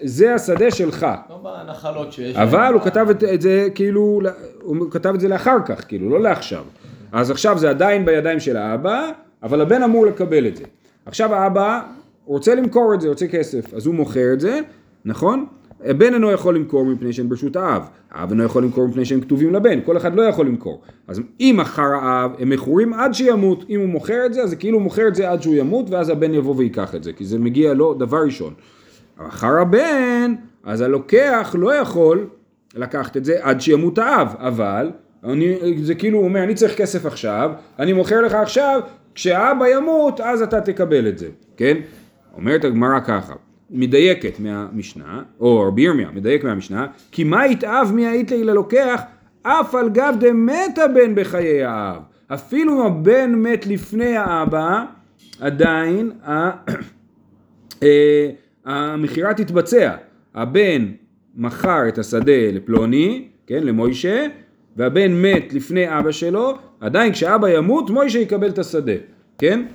זה 0.01 0.35
השדה 0.35 0.71
שלך. 0.71 1.07
לא 1.29 1.37
בנחלות 1.37 2.13
שיש. 2.13 2.35
אבל 2.35 2.59
להם. 2.59 2.73
הוא 2.73 2.81
כתב 2.81 3.07
את, 3.11 3.23
את 3.23 3.41
זה 3.41 3.67
כאילו, 3.75 4.21
הוא 4.61 4.91
כתב 4.91 5.13
את 5.15 5.19
זה 5.19 5.27
לאחר 5.27 5.57
כך, 5.65 5.87
כאילו, 5.87 6.09
לא 6.09 6.21
לעכשיו. 6.21 6.63
אז 7.11 7.31
עכשיו 7.31 7.57
זה 7.57 7.69
עדיין 7.69 8.05
בידיים 8.05 8.39
של 8.39 8.57
האבא, 8.57 9.09
אבל 9.43 9.61
הבן 9.61 9.83
אמור 9.83 10.05
לקבל 10.05 10.47
את 10.47 10.55
זה. 10.57 10.63
עכשיו 11.05 11.35
האבא 11.35 11.81
רוצה 12.25 12.55
למכור 12.55 12.93
את 12.93 13.01
זה, 13.01 13.09
רוצה 13.09 13.27
כסף, 13.27 13.73
אז 13.73 13.85
הוא 13.85 13.95
מוכר 13.95 14.33
את 14.33 14.39
זה, 14.39 14.59
נכון? 15.05 15.45
הבן 15.83 16.13
אינו 16.13 16.31
יכול 16.31 16.55
למכור 16.55 16.85
מפני 16.85 17.13
שהם 17.13 17.29
ברשות 17.29 17.55
האב, 17.55 17.83
האב 18.11 18.29
אינו 18.29 18.43
יכול 18.43 18.63
למכור 18.63 18.87
מפני 18.87 19.05
שהם 19.05 19.21
כתובים 19.21 19.53
לבן, 19.53 19.79
כל 19.85 19.97
אחד 19.97 20.15
לא 20.15 20.21
יכול 20.21 20.47
למכור. 20.47 20.81
אז 21.07 21.21
אם 21.39 21.55
מכר 21.59 21.93
האב, 22.01 22.31
הם 22.39 22.49
מכורים 22.49 22.93
עד 22.93 23.13
שימות, 23.13 23.65
אם 23.69 23.79
הוא 23.79 23.89
מוכר 23.89 24.25
את 24.25 24.33
זה, 24.33 24.41
אז 24.41 24.49
זה 24.49 24.55
כאילו 24.55 24.77
הוא 24.77 24.83
מוכר 24.83 25.07
את 25.07 25.15
זה 25.15 25.31
עד 25.31 25.41
שהוא 25.41 25.55
ימות, 25.55 25.89
ואז 25.89 26.09
הבן 26.09 26.33
יבוא 26.33 26.55
ויקח 26.57 26.95
את 26.95 27.03
זה, 27.03 27.13
כי 27.13 27.25
זה 27.25 27.39
מגיע 27.39 27.73
לו 27.73 27.93
דבר 27.93 28.23
ראשון. 28.25 28.53
אחר 29.17 29.59
הבן, 29.61 30.35
אז 30.63 30.81
הלוקח 30.81 31.55
לא 31.59 31.75
יכול 31.75 32.27
לקחת 32.75 33.17
את 33.17 33.25
זה 33.25 33.37
עד 33.41 33.61
שימות 33.61 33.97
האב, 33.97 34.35
אבל 34.37 34.91
אני, 35.23 35.57
זה 35.83 35.95
כאילו 35.95 36.17
הוא 36.17 36.25
אומר, 36.25 36.43
אני 36.43 36.53
צריך 36.53 36.77
כסף 36.77 37.05
עכשיו, 37.05 37.51
אני 37.79 37.93
מוכר 37.93 38.21
לך 38.21 38.33
עכשיו, 38.33 38.81
כשהאבא 39.15 39.67
ימות, 39.67 40.21
אז 40.21 40.41
אתה 40.41 40.61
תקבל 40.61 41.07
את 41.07 41.17
זה, 41.17 41.27
כן? 41.57 41.77
אומרת 42.37 42.65
הגמרא 42.65 42.99
ככה, 42.99 43.33
מדייקת 43.71 44.39
מהמשנה, 44.39 45.21
או 45.39 45.61
רבי 45.67 45.81
ירמיה 45.81 46.09
מדייק 46.13 46.43
מהמשנה, 46.43 46.87
כי 47.11 47.23
מה 47.23 47.47
יתאב 47.47 47.91
מי 47.93 48.07
היית 48.07 48.31
לי 48.31 48.43
ללוקח, 48.43 49.01
אף 49.43 49.75
על 49.75 49.89
גב 49.89 50.15
דמת 50.19 50.77
הבן 50.77 51.15
בחיי 51.15 51.63
האב. 51.63 52.01
אפילו 52.27 52.81
אם 52.81 52.87
הבן 52.87 53.33
מת 53.35 53.67
לפני 53.67 54.17
האבא, 54.17 54.83
עדיין 55.39 56.11
ה- 56.27 56.51
אה, 57.83 58.29
המכירה 58.65 59.33
תתבצע. 59.33 59.95
הבן 60.35 60.85
מכר 61.35 61.87
את 61.87 61.97
השדה 61.97 62.51
לפלוני, 62.53 63.27
כן, 63.47 63.63
למוישה, 63.63 64.27
והבן 64.77 65.21
מת 65.21 65.53
לפני 65.53 65.99
אבא 65.99 66.11
שלו, 66.11 66.57
עדיין 66.79 67.13
כשאבא 67.13 67.49
ימות, 67.49 67.89
מוישה 67.89 68.19
יקבל 68.19 68.49
את 68.49 68.59
השדה, 68.59 68.93
כן? 69.37 69.65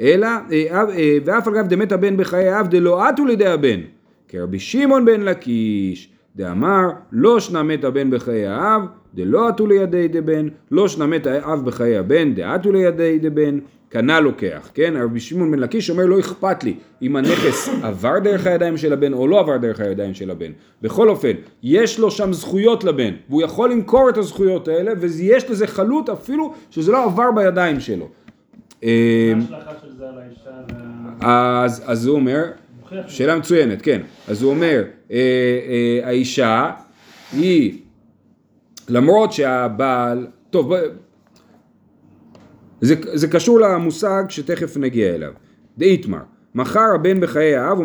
אלא, 0.00 0.26
אה, 0.26 0.64
אה, 0.72 1.18
ואף 1.24 1.48
על 1.48 1.54
גב 1.54 1.68
דמת 1.68 1.92
הבן 1.92 2.16
בחיי 2.16 2.60
אב 2.60 2.68
דלא 2.68 3.08
עטו 3.08 3.26
לידי 3.26 3.46
הבן, 3.46 3.80
כרבי 4.28 4.58
שמעון 4.58 5.04
בן 5.04 5.20
לקיש, 5.20 6.08
דאמר 6.36 6.88
לא 7.12 7.40
שנה 7.40 7.62
מת 7.62 7.84
הבן 7.84 8.10
בחיי 8.10 8.46
האב, 8.46 8.82
דלא 9.14 9.48
עטו 9.48 9.66
לידי 9.66 10.08
דבן, 10.08 10.48
לא 10.70 10.88
שנה 10.88 11.06
מת 11.06 11.26
האב 11.26 11.64
בחיי 11.64 11.96
הבן, 11.96 12.34
דעטו 12.34 12.72
לידי 12.72 13.18
דבן, 13.22 13.58
קנה 13.88 14.20
לוקח, 14.20 14.70
כן? 14.74 14.94
רבי 15.04 15.20
שמעון 15.20 15.50
בן 15.50 15.58
לקיש 15.58 15.90
אומר 15.90 16.06
לא 16.06 16.20
אכפת 16.20 16.64
לי 16.64 16.74
אם 17.02 17.16
הנכס 17.16 17.68
עבר 17.82 18.18
דרך 18.18 18.46
הידיים 18.46 18.76
של 18.76 18.92
הבן 18.92 19.12
או 19.12 19.26
לא 19.26 19.40
עבר 19.40 19.56
דרך 19.56 19.80
הידיים 19.80 20.14
של 20.14 20.30
הבן. 20.30 20.52
בכל 20.82 21.08
אופן, 21.08 21.32
יש 21.62 21.98
לו 21.98 22.10
שם 22.10 22.32
זכויות 22.32 22.84
לבן, 22.84 23.14
והוא 23.28 23.42
יכול 23.42 23.70
למכור 23.70 24.08
את 24.08 24.18
הזכויות 24.18 24.68
האלה, 24.68 24.92
ויש 25.00 25.50
לזה 25.50 25.66
חלות 25.66 26.08
אפילו 26.08 26.54
שזה 26.70 26.92
לא 26.92 27.04
עבר 27.04 27.30
בידיים 27.30 27.80
שלו. 27.80 28.08
אה, 28.84 29.32
מה 29.36 29.56
ההשלכה 29.56 29.72
של 29.82 29.87
אז, 31.20 31.82
אז 31.86 32.06
הוא 32.06 32.16
אומר. 32.16 32.44
שאלה 33.06 33.36
מצוינת, 33.38 33.82
כן. 33.82 34.02
אז 34.28 34.42
הוא 34.42 34.50
אומר, 34.50 34.84
אה, 35.10 35.16
אה, 35.16 36.08
האישה 36.08 36.70
היא, 37.32 37.78
למרות 38.88 39.32
שהבעל, 39.32 40.26
טוב, 40.50 40.72
זה, 42.80 42.94
זה 43.14 43.28
קשור 43.28 43.60
למושג 43.60 44.24
שתכף 44.28 44.76
נגיע 44.76 45.14
אליו. 45.14 45.32
דאיתמר, 45.78 46.22
מכר 46.54 46.94
הבן 46.94 47.20
בחיי 47.20 47.56
האב 47.56 47.78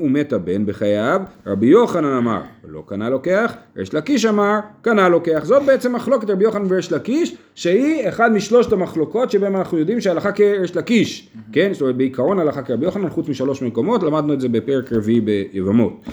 ומת 0.00 0.32
הבן 0.32 0.66
בחיי 0.66 0.96
האב, 0.96 1.22
רבי 1.46 1.66
יוחנן 1.66 2.16
אמר, 2.16 2.40
לא 2.68 2.82
קנה 2.86 3.10
לוקח, 3.10 3.54
ריש 3.76 3.94
לקיש 3.94 4.24
אמר, 4.24 4.58
קנה 4.82 5.08
לוקח. 5.08 5.40
זאת 5.44 5.62
בעצם 5.62 5.94
מחלוקת 5.94 6.30
רבי 6.30 6.44
יוחנן 6.44 6.64
וריש 6.68 6.92
לקיש, 6.92 7.36
שהיא 7.54 8.08
אחד 8.08 8.32
משלושת 8.32 8.72
המחלוקות 8.72 9.30
שבהם 9.30 9.56
אנחנו 9.56 9.78
יודעים 9.78 10.00
שההלכה 10.00 10.32
כריש 10.32 10.76
לקיש, 10.76 11.28
כן? 11.52 11.72
זאת 11.72 11.80
אומרת 11.80 11.96
בעיקרון 11.96 12.38
הלכה 12.38 12.62
כרבי 12.62 12.84
יוחנן, 12.84 13.08
חוץ 13.10 13.28
משלוש 13.28 13.62
מקומות, 13.62 14.02
למדנו 14.02 14.32
את 14.32 14.40
זה 14.40 14.48
בפרק 14.48 14.92
רביעי 14.92 15.20
ביבמות. 15.20 16.04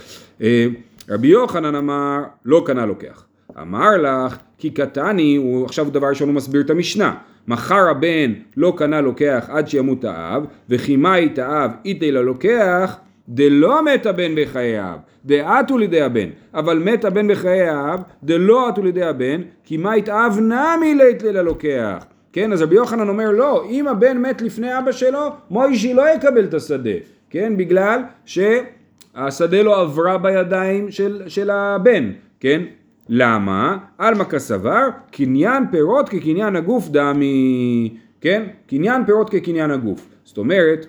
אה, 0.41 0.65
רבי 1.09 1.27
יוחנן 1.27 1.75
אמר, 1.75 2.19
לא 2.45 2.63
קנה 2.65 2.85
לוקח. 2.85 3.25
אמר 3.61 3.97
לך, 3.97 4.37
כי 4.63 4.69
קטני, 4.69 5.35
הוא 5.35 5.65
עכשיו 5.65 5.89
דבר 5.89 6.07
ראשון 6.07 6.27
הוא 6.27 6.35
מסביר 6.35 6.61
את 6.61 6.69
המשנה. 6.69 7.15
מכר 7.47 7.89
הבן 7.89 8.33
לא 8.57 8.73
קנה 8.77 9.01
לוקח 9.01 9.49
עד 9.49 9.67
שימות 9.67 10.03
האב, 10.03 10.45
וכי 10.69 10.95
מה 10.95 11.23
את 11.23 11.39
האב 11.39 11.71
איתי 11.85 12.11
ללוקח, 12.11 12.97
דלא 13.29 13.85
מת 13.85 14.05
הבן 14.05 14.31
בחיי 14.35 14.77
האב, 14.77 14.99
דעתו 15.25 15.77
לידי 15.77 16.01
הבן, 16.01 16.29
אבל 16.53 16.79
מת 16.79 17.05
הבן 17.05 17.27
בחיי 17.27 17.61
האב, 17.61 18.01
דלא 18.23 18.67
עתו 18.67 18.83
לידי 18.83 19.03
הבן, 19.03 19.41
כי 19.63 19.77
מה 19.77 19.97
יתאב 19.97 20.39
נמי 20.39 20.95
לית 20.95 21.23
לילה 21.23 21.41
לוקח. 21.41 22.05
כן, 22.33 22.53
אז 22.53 22.61
רבי 22.61 22.75
יוחנן 22.75 23.09
אומר 23.09 23.31
לא, 23.31 23.65
אם 23.69 23.87
הבן 23.87 24.17
מת 24.17 24.41
לפני 24.41 24.79
אבא 24.79 24.91
שלו, 24.91 25.29
מוישי 25.49 25.93
לא 25.93 26.03
יקבל 26.15 26.43
את 26.43 26.53
השדה, 26.53 26.97
כן, 27.29 27.57
בגלל 27.57 28.01
שהשדה 28.25 29.61
לא 29.61 29.81
עברה 29.81 30.17
בידיים 30.17 30.91
של, 30.91 31.21
של 31.27 31.49
הבן, 31.49 32.11
כן, 32.39 32.61
למה? 33.09 33.77
עלמא 33.97 34.23
כסבר, 34.23 34.89
קניין 35.11 35.63
פירות 35.71 36.09
כקניין 36.09 36.55
הגוף 36.55 36.89
דמי, 36.89 37.97
כן? 38.21 38.43
קניין 38.67 39.05
פירות 39.05 39.29
כקניין 39.29 39.71
הגוף. 39.71 40.07
זאת 40.23 40.37
אומרת, 40.37 40.85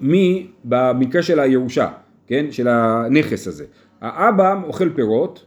מי, 0.00 0.46
במקרה 0.64 1.22
של 1.22 1.40
הירושה, 1.40 1.88
כן? 2.26 2.46
של 2.50 2.68
הנכס 2.68 3.46
הזה. 3.46 3.64
האבא 4.00 4.54
אוכל 4.66 4.88
פירות, 4.90 5.44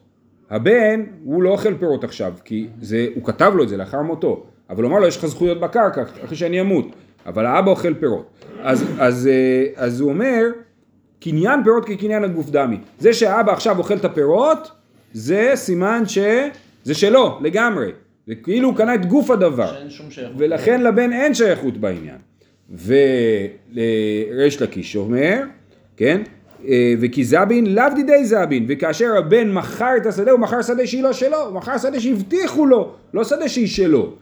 הבן 0.49 1.03
הוא 1.23 1.43
לא 1.43 1.49
אוכל 1.49 1.73
פירות 1.77 2.03
עכשיו, 2.03 2.33
כי 2.45 2.67
זה, 2.81 3.07
הוא 3.15 3.23
כתב 3.23 3.53
לו 3.55 3.63
את 3.63 3.69
זה 3.69 3.77
לאחר 3.77 4.01
מותו, 4.01 4.43
אבל 4.69 4.83
הוא 4.83 4.91
אמר 4.91 4.99
לו 4.99 5.07
יש 5.07 5.17
לך 5.17 5.25
זכויות 5.25 5.59
בקרקע 5.59 6.03
אחרי 6.25 6.37
שאני 6.37 6.61
אמות, 6.61 6.85
אבל 7.25 7.45
האבא 7.45 7.71
אוכל 7.71 7.93
פירות. 7.93 8.29
אז, 8.61 8.85
אז, 8.99 9.27
אה, 9.27 9.65
אז 9.75 9.99
הוא 9.99 10.09
אומר, 10.09 10.45
קניין 11.19 11.63
פירות 11.63 11.85
כקניין 11.85 12.23
הגוף 12.23 12.49
דמי. 12.49 12.77
זה 12.99 13.13
שהאבא 13.13 13.51
עכשיו 13.51 13.77
אוכל 13.77 13.93
את 13.93 14.05
הפירות, 14.05 14.71
זה 15.13 15.51
סימן 15.55 16.03
שזה 16.05 16.93
שלו 16.93 17.39
לגמרי. 17.41 17.91
זה 18.27 18.35
כאילו 18.35 18.69
הוא 18.69 18.77
קנה 18.77 18.95
את 18.95 19.05
גוף 19.05 19.29
הדבר. 19.29 19.73
שאין 19.73 19.89
שום 19.89 20.11
שייכות. 20.11 20.35
ולכן 20.37 20.81
לבן 20.81 21.13
אין 21.13 21.33
שייכות 21.33 21.77
בעניין. 21.77 22.17
וריש 22.85 24.61
לקיש 24.61 24.95
אומר, 24.95 25.41
כן? 25.97 26.21
אה, 26.67 26.93
וכי 26.99 27.23
זבין 27.23 27.75
לאו 27.75 27.85
דידי 27.95 28.25
זבין, 28.25 28.65
וכאשר 28.69 29.17
הבן 29.17 29.51
מכר 29.51 29.97
את 29.97 30.05
השדה, 30.05 30.31
הוא 30.31 30.39
מכר 30.39 30.61
שדה 30.61 30.87
שהיא 30.87 31.03
לא 31.03 31.13
שלו, 31.13 31.37
הוא 31.37 31.53
מכר 31.53 31.77
שדה 31.77 31.99
שהבטיחו 31.99 32.65
לו, 32.65 32.93
לא 33.13 33.23
שדה 33.23 33.49
שהיא 33.49 33.67
שלו. 33.67 34.13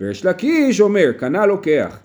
וריש 0.00 0.24
לקיש 0.24 0.80
אומר, 0.80 1.12
קנה 1.16 1.46
לוקח, 1.46 1.98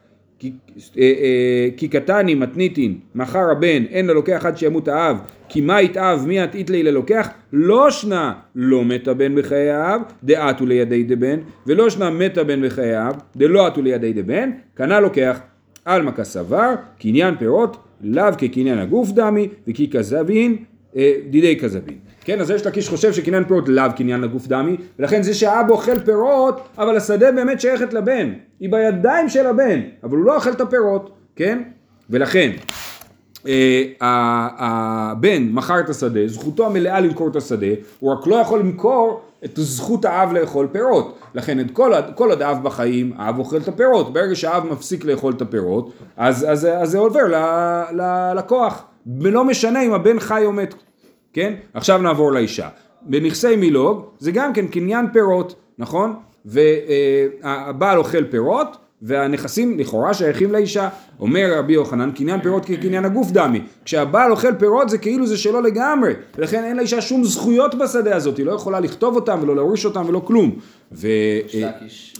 כי, 0.44 0.52
אה, 0.98 1.04
אה, 1.04 1.68
כי 1.78 1.88
קטני 1.88 2.36
מתניתין, 2.36 2.98
מכר 3.16 3.52
הבן, 3.52 3.84
אין 3.90 4.08
ללוקח 4.08 4.46
עד 4.46 4.58
שימות 4.58 4.88
האב, 4.88 5.18
כי 5.50 5.62
מה 5.62 5.82
יתאב 5.82 6.26
מי 6.28 6.40
יתאית 6.40 6.70
לי 6.70 6.84
ללוקח, 6.84 7.30
לא 7.54 7.92
שנה 7.92 8.34
לא 8.56 8.86
מת 8.86 9.08
הבן 9.08 9.36
בחיי 9.36 9.70
האב, 9.70 10.02
דעתו 10.24 10.66
לידי 10.66 11.04
דבן, 11.04 11.40
ולא 11.68 11.90
שנה 11.90 12.10
מת 12.10 12.38
הבן 12.38 12.68
בחיי 12.68 12.96
האב, 12.96 13.16
דלא 13.36 13.68
עתו 13.68 13.82
לידי 13.82 14.14
דבן, 14.14 14.52
קנה 14.74 15.00
לוקח. 15.00 15.40
עלמא 15.86 16.12
כסבר, 16.12 16.74
קניין 17.00 17.36
פירות, 17.40 17.78
לאו 18.02 18.34
כקניין 18.38 18.80
הגוף 18.80 19.12
דמי, 19.12 19.48
וכי 19.68 19.90
כזבין, 19.90 20.58
אה, 20.96 21.14
דידי 21.30 21.60
כזבין. 21.60 21.98
כן, 22.24 22.42
אז 22.42 22.50
יש 22.50 22.66
לקיש 22.66 22.90
חושב 22.90 23.14
שקניין 23.14 23.44
פירות 23.44 23.70
לאו 23.70 23.86
קניין 23.96 24.22
לגוף 24.22 24.48
דמי, 24.48 24.78
ולכן 25.00 25.24
זה 25.24 25.34
שהאב 25.34 25.70
אוכל 25.70 26.00
פירות, 26.00 26.62
אבל 26.78 26.98
השדה 26.98 27.32
באמת 27.32 27.62
שייכת 27.62 27.94
לבן. 27.94 28.34
היא 28.60 28.72
בידיים 28.72 29.30
של 29.30 29.48
הבן, 29.48 29.80
אבל 30.04 30.18
הוא 30.18 30.26
לא 30.26 30.36
אוכל 30.36 30.50
את 30.50 30.62
הפירות, 30.62 31.10
כן? 31.36 31.62
ולכן, 32.10 32.52
אה, 33.48 33.84
הבן 34.02 35.44
מכר 35.52 35.80
את 35.80 35.90
השדה, 35.90 36.28
זכותו 36.28 36.66
המלאה 36.66 37.00
למכור 37.00 37.28
את 37.28 37.36
השדה, 37.36 37.68
הוא 38.00 38.14
רק 38.14 38.28
לא 38.28 38.36
יכול 38.36 38.60
למכור 38.60 39.22
את 39.46 39.52
זכות 39.56 40.06
האב 40.06 40.34
לאכול 40.34 40.68
פירות. 40.72 41.20
לכן 41.36 41.60
את 41.60 41.72
כל, 41.72 41.94
כל 42.16 42.30
עוד 42.30 42.42
האב 42.42 42.64
בחיים, 42.64 43.14
האב 43.18 43.40
אוכל 43.40 43.58
את 43.58 43.68
הפירות. 43.68 44.14
ברגע 44.14 44.36
שהאב 44.36 44.66
מפסיק 44.66 45.06
לאכול 45.06 45.34
את 45.34 45.42
הפירות, 45.42 45.94
אז, 46.18 46.46
אז, 46.50 46.68
אז 46.82 46.90
זה 46.90 46.98
עובר 46.98 47.22
ללקוח. 47.92 48.84
ולא 49.22 49.46
משנה 49.46 49.82
אם 49.82 49.94
הבן 49.94 50.20
חי 50.20 50.42
או 50.46 50.52
מת. 50.52 50.76
כן? 51.34 51.54
עכשיו 51.74 51.98
נעבור 52.02 52.32
לאישה. 52.32 52.70
בנכסי 53.02 53.56
מילוג 53.56 54.06
זה 54.20 54.32
גם 54.32 54.54
כן 54.54 54.68
קניין 54.68 55.06
פירות, 55.14 55.56
נכון? 55.78 56.16
והבעל 56.46 57.98
אוכל 57.98 58.24
פירות 58.24 58.78
והנכסים 59.04 59.80
לכאורה 59.80 60.14
שייכים 60.14 60.52
לאישה. 60.52 60.90
אומר 61.20 61.58
רבי 61.58 61.74
יוחנן, 61.74 62.12
קניין 62.12 62.42
פירות 62.42 62.66
כקניין 62.66 63.06
הגוף 63.06 63.32
דמי. 63.32 63.62
כשהבעל 63.86 64.32
אוכל 64.32 64.54
פירות 64.56 64.90
זה 64.90 64.98
כאילו 64.98 65.28
זה 65.28 65.38
שלו 65.38 65.62
לגמרי, 65.62 66.14
ולכן 66.38 66.64
אין 66.64 66.78
לאישה 66.78 67.02
שום 67.02 67.24
זכויות 67.24 67.76
בשדה 67.76 68.16
הזאת, 68.16 68.38
היא 68.38 68.46
לא 68.46 68.52
יכולה 68.52 68.80
לכתוב 68.80 69.16
אותם 69.16 69.40
ולא 69.42 69.56
להוריש 69.56 69.86
אותם 69.86 70.06
ולא 70.08 70.22
כלום. 70.26 70.56
ו... 70.92 71.08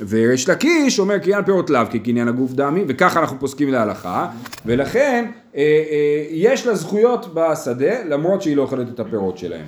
וריש 0.10 0.50
לקיש 0.50 1.00
אומר 1.00 1.18
קניין 1.18 1.44
פירות 1.44 1.70
לאו 1.70 1.82
כקניין 1.92 2.28
הגוף 2.28 2.54
דמי, 2.54 2.84
וככה 2.88 3.20
אנחנו 3.20 3.40
פוסקים 3.40 3.72
להלכה, 3.72 4.28
ולכן 4.66 5.26
אה, 5.56 5.62
אה, 5.62 6.26
יש 6.32 6.68
לה 6.68 6.76
זכויות 6.76 7.34
בשדה, 7.34 8.04
למרות 8.04 8.42
שהיא 8.42 8.56
לא 8.56 8.62
אוכלת 8.62 8.90
את 8.90 9.00
הפירות 9.00 9.38
שלהם. 9.38 9.66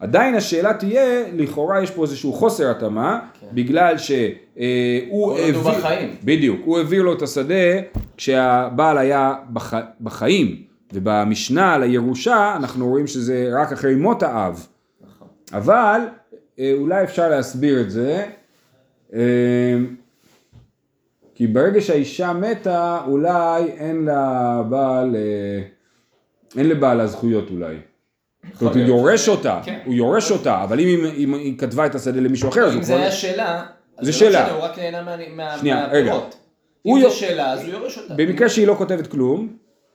עדיין 0.00 0.34
השאלה 0.34 0.74
תהיה, 0.74 1.24
לכאורה 1.32 1.82
יש 1.82 1.90
פה 1.90 2.02
איזשהו 2.02 2.32
חוסר 2.32 2.70
התאמה, 2.70 3.20
בגלל 3.52 3.98
שהוא 3.98 5.32
עוד 5.32 5.54
הוא 5.54 5.62
בחיים. 5.62 6.16
בדיוק, 6.24 6.60
הוא 6.64 6.78
העביר 6.78 7.02
לו 7.02 7.12
את 7.12 7.22
השדה 7.22 7.80
כשהבעל 8.16 8.98
היה 8.98 9.34
בח... 9.50 9.74
בחיים, 10.00 10.62
ובמשנה 10.92 11.74
על 11.74 11.82
הירושה 11.82 12.56
אנחנו 12.56 12.88
רואים 12.88 13.06
שזה 13.06 13.50
רק 13.52 13.72
אחרי 13.72 13.94
מות 13.94 14.22
האב. 14.22 14.66
נכון. 15.00 15.28
אבל 15.52 16.00
אה, 16.58 16.72
אולי 16.78 17.04
אפשר 17.04 17.28
להסביר 17.28 17.80
את 17.80 17.90
זה, 17.90 18.24
אה, 19.14 19.76
כי 21.34 21.46
ברגע 21.46 21.80
שהאישה 21.80 22.32
מתה, 22.32 23.00
אולי 23.06 23.64
אין 23.64 24.02
לבעל, 24.04 25.16
אה, 25.16 25.62
אין 26.56 26.68
לבעלה 26.68 27.06
זכויות 27.06 27.50
אולי. 27.50 27.76
זאת 28.52 28.62
אומרת, 28.62 28.76
הוא. 28.76 28.84
יורש 28.84 29.28
אותה, 29.28 29.60
כן. 29.64 29.78
הוא 29.84 29.94
יורש 29.94 30.30
אותה, 30.30 30.62
אבל 30.64 30.80
אם 30.80 30.86
היא- 31.04 31.24
אם 31.24 31.34
היא 31.34 31.58
כתבה 31.58 31.86
את 31.86 31.94
השדה 31.94 32.20
למישהו 32.20 32.48
אחר, 32.48 32.64
אז 32.64 32.72
הוא 32.72 32.78
אם 32.78 32.82
זה 32.82 32.92
כבר... 32.92 33.02
היה 33.02 33.12
שאלה, 33.12 33.62
זה 34.00 34.06
לא 34.10 34.12
שאלה. 34.16 34.52
הוא 34.54 34.62
רק 34.64 34.78
נהנה 34.78 35.02
מה- 35.02 35.16
מה- 35.36 35.58
שנייה, 35.58 35.86
רגע. 35.90 36.04
מהפירות. 36.12 36.36
אם 36.86 37.00
זה 37.02 37.10
שאלה, 37.10 37.52
אז 37.52 37.64
הוא 37.64 37.70
יורש 37.72 37.98
אותה. 37.98 38.14
במקרה 38.16 38.48
שהיא 38.48 38.66
לא 38.66 38.74
כותבת 38.74 39.06
כלום, 39.06 39.48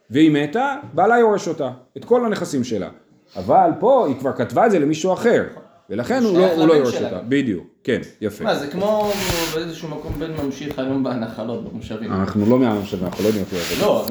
והיא 0.09 0.31
מתה, 0.31 0.75
בעלה 0.93 1.19
יורש 1.19 1.47
אותה, 1.47 1.69
את 1.97 2.05
כל 2.05 2.25
הנכסים 2.25 2.63
שלה. 2.63 2.89
אבל 3.35 3.69
פה 3.79 4.05
היא 4.07 4.15
כבר 4.19 4.31
כתבה 4.33 4.65
את 4.65 4.71
זה 4.71 4.79
למישהו 4.79 5.13
אחר, 5.13 5.43
ולכן 5.89 6.23
הוא 6.23 6.37
לא, 6.39 6.53
הוא 6.53 6.67
לא 6.67 6.73
יורש. 6.73 6.95
אותה. 7.01 7.19
בדיוק, 7.29 7.67
כן, 7.83 7.99
יפה. 8.21 8.43
מה, 8.43 8.55
זה 8.55 8.67
כמו 8.67 9.11
באיזשהו 9.55 9.89
מקום 9.89 10.13
בן 10.19 10.31
ממשיך 10.45 10.79
היום 10.79 11.03
בנחלות, 11.03 11.69
במושבים. 11.71 12.11
אנחנו 12.13 12.45
לא 12.49 12.59
מהממשלה, 12.59 13.07
אנחנו 13.07 13.23
לא 13.23 13.27
יודעים 13.29 13.45
עובד. 13.51 13.81
לא, 13.81 14.05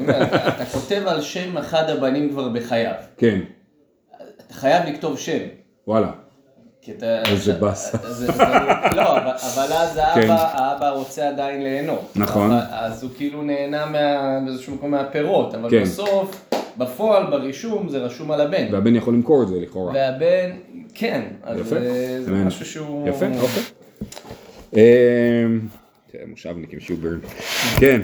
אתה 0.47 0.65
כותב 0.65 1.01
על 1.07 1.21
שם 1.21 1.57
אחד 1.57 1.89
הבנים 1.89 2.29
כבר 2.29 2.49
בחייו. 2.49 2.93
כן, 3.17 3.39
חייב 4.51 4.83
לכתוב 4.87 5.17
שם. 5.17 5.39
וואלה. 5.87 6.11
כי 6.81 6.91
אתה... 6.91 7.23
איזה 7.25 7.53
באסה. 7.53 7.97
לא, 8.95 9.17
אבל 9.17 9.73
אז 9.73 9.99
כן. 10.15 10.29
האבא 10.29 10.51
האבא 10.53 10.89
רוצה 10.89 11.29
עדיין 11.29 11.63
ליהנות. 11.63 12.11
נכון. 12.15 12.51
אז 12.71 13.03
הוא 13.03 13.11
כאילו 13.17 13.43
נהנה 13.43 13.85
באיזשהו 14.45 14.75
מקום 14.75 14.91
מהפירות, 14.91 15.55
אבל 15.55 15.69
כן. 15.69 15.81
בסוף, 15.81 16.51
בפועל, 16.77 17.23
ברישום, 17.29 17.89
זה 17.89 17.97
רשום 17.97 18.31
על 18.31 18.41
הבן. 18.41 18.73
והבן 18.73 18.95
יכול 18.95 19.13
למכור 19.13 19.43
את 19.43 19.47
זה 19.47 19.59
לכאורה. 19.59 19.93
והבן, 19.93 20.51
כן, 20.93 21.21
יפה. 21.59 21.75
זה-. 22.19 22.31
משהו 22.31 22.65
שהוא... 22.65 23.09
יפה, 23.09 23.25
אוקיי. 23.25 23.63
אמ, 24.73 25.59
מושבניקים 26.27 26.79
שוברן. 26.79 27.19
כן, 27.79 28.01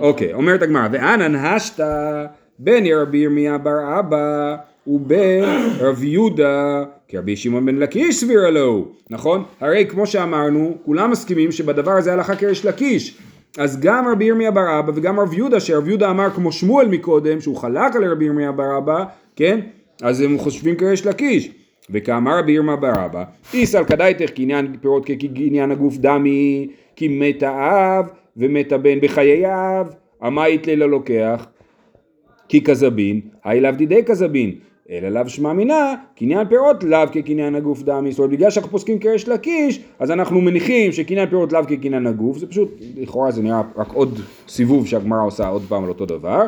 אוקיי, 0.00 0.32
אומרת 0.32 0.62
הגמרא, 0.62 0.88
ואנן 0.92 1.34
השתא 1.34 2.26
בן 2.58 2.82
רבי 2.86 3.18
ירמיה 3.18 3.58
בר 3.58 4.00
אבא 4.00 4.56
ובן 4.88 5.44
רב 5.80 6.04
יהודה 6.04 6.84
כרבי 7.08 7.36
שמעון 7.36 7.66
בן 7.66 7.76
לקיש 7.76 8.20
סבירה 8.20 8.50
לו, 8.50 8.88
נכון? 9.10 9.44
הרי 9.60 9.86
כמו 9.88 10.06
שאמרנו, 10.06 10.78
כולם 10.84 11.10
מסכימים 11.10 11.52
שבדבר 11.52 11.90
הזה 11.90 12.12
הלכה 12.12 12.36
כריש 12.36 12.66
לקיש. 12.66 13.18
אז 13.58 13.80
גם 13.80 14.08
רבי 14.08 14.24
ירמיה 14.24 14.50
בר 14.50 14.78
אבא 14.78 14.92
וגם 14.94 15.20
רב 15.20 15.34
יהודה, 15.34 15.60
שרב 15.60 15.88
יהודה 15.88 16.10
אמר 16.10 16.30
כמו 16.30 16.52
שמואל 16.52 16.88
מקודם, 16.88 17.40
שהוא 17.40 17.56
חלק 17.56 17.96
על 17.96 18.04
רבי 18.04 18.24
ירמיה 18.24 18.52
בר 18.52 18.78
אבא, 18.78 19.04
כן? 19.36 19.60
אז 20.02 20.20
הם 20.20 20.38
חושבים 20.38 20.76
כריש 20.76 21.06
לקיש. 21.06 21.50
וכאמר 21.90 22.38
רבי 22.38 22.52
ירמיה 22.52 22.76
בר 22.76 23.04
אבא, 23.04 23.24
איסל 23.54 23.84
כדאיתך 23.84 24.30
קניין 24.30 24.76
פירות 24.80 25.04
כקניין 25.04 25.70
הגוף 25.70 25.96
דמי, 25.96 26.68
כי 26.96 27.08
מת 27.08 27.42
האב 27.42 28.06
ומת 28.36 28.72
הבן 28.72 29.00
בחיי 29.00 29.46
האב, 29.46 29.86
אמית 30.26 30.66
לילה 30.66 30.86
לוקח, 30.86 31.46
כי 32.48 32.64
כזבין, 32.64 33.20
היי 33.44 33.60
לאו 33.60 33.70
דידי 33.70 34.04
כזבין, 34.06 34.54
אלא 34.90 35.08
לאו 35.08 35.28
שמע 35.28 35.52
מינה, 35.52 35.94
קניין 36.16 36.48
פירות 36.48 36.84
לאו 36.84 37.08
כקניין 37.12 37.54
הגוף 37.54 37.82
דמי, 37.82 38.10
זאת 38.10 38.18
אומרת 38.18 38.30
בגלל 38.30 38.50
שאנחנו 38.50 38.70
פוסקים 38.70 38.98
כריש 38.98 39.28
לקיש, 39.28 39.84
אז 39.98 40.10
אנחנו 40.10 40.40
מניחים 40.40 40.92
שקניין 40.92 41.28
פירות 41.28 41.52
לאו 41.52 41.62
כקניין 41.68 42.06
הגוף, 42.06 42.38
זה 42.38 42.46
פשוט, 42.46 42.80
לכאורה 42.96 43.30
זה 43.30 43.42
נראה 43.42 43.62
רק 43.76 43.92
עוד 43.92 44.18
סיבוב 44.48 44.86
שהגמרא 44.86 45.24
עושה 45.26 45.48
עוד 45.48 45.62
פעם 45.68 45.84
על 45.84 45.88
אותו 45.88 46.06
דבר, 46.06 46.42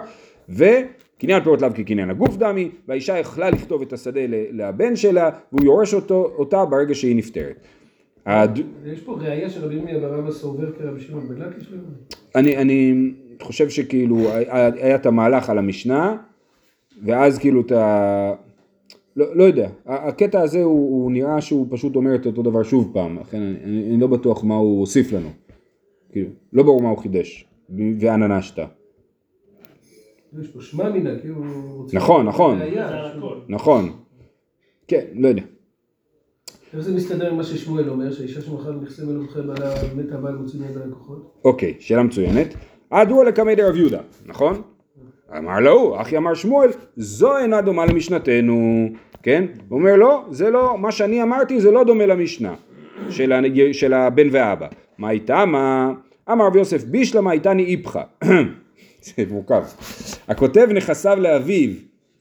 וקניין 0.49 1.43
פירות 1.43 1.63
לאו 1.63 1.71
כקניין 1.75 2.11
הגוף 2.11 2.37
דמי, 2.37 2.71
והאישה 2.89 3.19
יכלה 3.19 3.51
לכתוב 3.51 3.83
את 3.83 3.93
השדה 3.93 4.21
לבן 4.53 4.97
שלה, 4.97 5.31
והוא 5.53 5.65
יורש 5.65 5.95
אותו, 5.95 6.33
אותה 6.39 6.65
ברגע 6.65 6.95
שהיא 6.95 7.17
נפטרת. 7.17 7.67
הד... 8.27 8.61
יש 8.87 9.01
פה 9.01 9.17
ראייה 9.21 9.51
שרבי 9.51 9.75
ירמיה 9.75 9.99
בר 9.99 10.19
אבא 10.19 10.31
סובר 10.31 10.73
כרבי 10.73 11.01
שמעון 11.01 11.29
בן 11.29 11.43
לקיש 11.43 11.71
ליום. 11.71 11.85
אני, 12.35 12.57
אני 12.57 12.95
חושב 13.43 13.69
שכאילו 13.69 14.19
היה 14.81 14.95
את 14.95 15.07
המהלך 15.07 15.51
על 15.51 15.59
המשנה 15.59 16.17
ואז 17.05 17.39
כאילו 17.39 17.61
אתה... 17.61 18.35
לא, 19.17 19.37
לא 19.37 19.45
יודע, 19.45 19.71
הקטע 19.87 20.41
הזה 20.41 20.63
הוא, 20.63 21.03
הוא 21.03 21.13
נראה 21.13 21.41
שהוא 21.41 21.67
פשוט 21.71 21.97
אומר 21.97 22.15
את 22.15 22.27
אותו 22.27 22.43
דבר 22.43 22.63
שוב 22.63 22.91
פעם, 22.93 23.19
לכן 23.19 23.43
אני, 23.43 23.57
אני, 23.65 23.91
אני 23.91 24.01
לא 24.01 24.07
בטוח 24.07 24.45
מה 24.45 24.55
הוא 24.55 24.81
הוסיף 24.81 25.13
לנו. 25.13 25.29
כאילו, 26.13 26.29
לא 26.53 26.63
ברור 26.63 26.83
מה 26.83 26.89
הוא 26.89 26.99
חידש, 26.99 27.45
ואנה 28.01 28.39
נשתא. 28.39 28.65
יש 30.41 30.49
פה 30.49 30.61
שמע 30.61 30.91
מינה, 30.91 31.19
כאילו... 31.19 31.43
נכון, 31.93 32.27
נכון. 32.27 32.59
נכון. 33.49 33.93
כן, 34.89 35.05
לא 35.15 35.29
יודע. 35.29 35.43
איך 36.75 36.81
זה 36.81 36.95
מסתדר 36.95 37.31
עם 37.31 37.37
מה 37.37 37.45
ששמואל 37.45 37.91
אומר, 37.91 38.13
שהאישה 38.13 38.41
שמכרה 38.41 38.73
נכסי 38.73 39.05
מלוככם 39.05 39.47
בעלה 39.47 39.75
מתה 39.97 40.15
הבעל 40.15 40.35
מוציא 40.35 40.61
מיד 40.61 40.77
הלקוחות? 40.77 41.33
אוקיי, 41.45 41.75
שאלה 41.79 42.03
מצוינת. 42.03 42.55
הדרוע 42.91 43.25
לקמי 43.25 43.55
דרב 43.55 43.77
יהודה, 43.77 44.01
נכון? 44.27 44.63
אמר 45.39 45.61
לו, 45.61 46.01
אחי 46.01 46.17
אמר 46.17 46.35
שמואל, 46.35 46.71
זו 46.97 47.39
אינה 47.39 47.61
דומה 47.61 47.87
למשנתנו, 47.87 48.89
כן? 49.23 49.45
הוא 49.69 49.79
אומר 49.79 49.97
לא, 49.97 50.25
זה 50.31 50.51
לא, 50.51 50.79
מה 50.79 50.93
שאני 50.93 51.23
אמרתי 51.23 51.61
זה 51.61 51.71
לא 51.71 51.85
דומה 51.85 52.07
למשנה 52.07 52.55
של, 53.11 53.33
הנג... 53.33 53.73
של 53.73 53.93
הבן 53.93 54.29
ואבא. 54.31 54.67
מה 54.99 55.11
איתה 55.11 55.45
מה? 55.45 55.93
אמר 56.33 56.47
רב 56.47 56.57
יוסף 56.57 56.85
בישלמה 56.85 57.33
איתני 57.33 57.65
איפכא. 57.65 58.03
זה 59.03 59.23
מורכב. 59.31 59.63
הכותב 60.29 60.69
נכסיו 60.75 61.19
לאביו, 61.21 61.71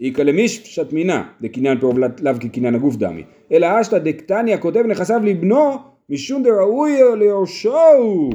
איכא 0.02 0.22
למישפשט 0.22 0.93
מינה, 0.93 1.24
דקניין 1.41 1.80
פירוב 1.80 2.00
לאו 2.00 2.34
כקניין 2.39 2.76
הגוף 2.76 2.95
דמי. 2.95 3.24
אלא 3.52 3.82
אשתא 3.82 3.98
דקתני 3.98 4.54
הכותב 4.54 4.84
נכסיו 4.88 5.22
לבנו, 5.24 5.78
משום 6.10 6.43
דראוי 6.43 6.98
ליורשו. 7.17 8.30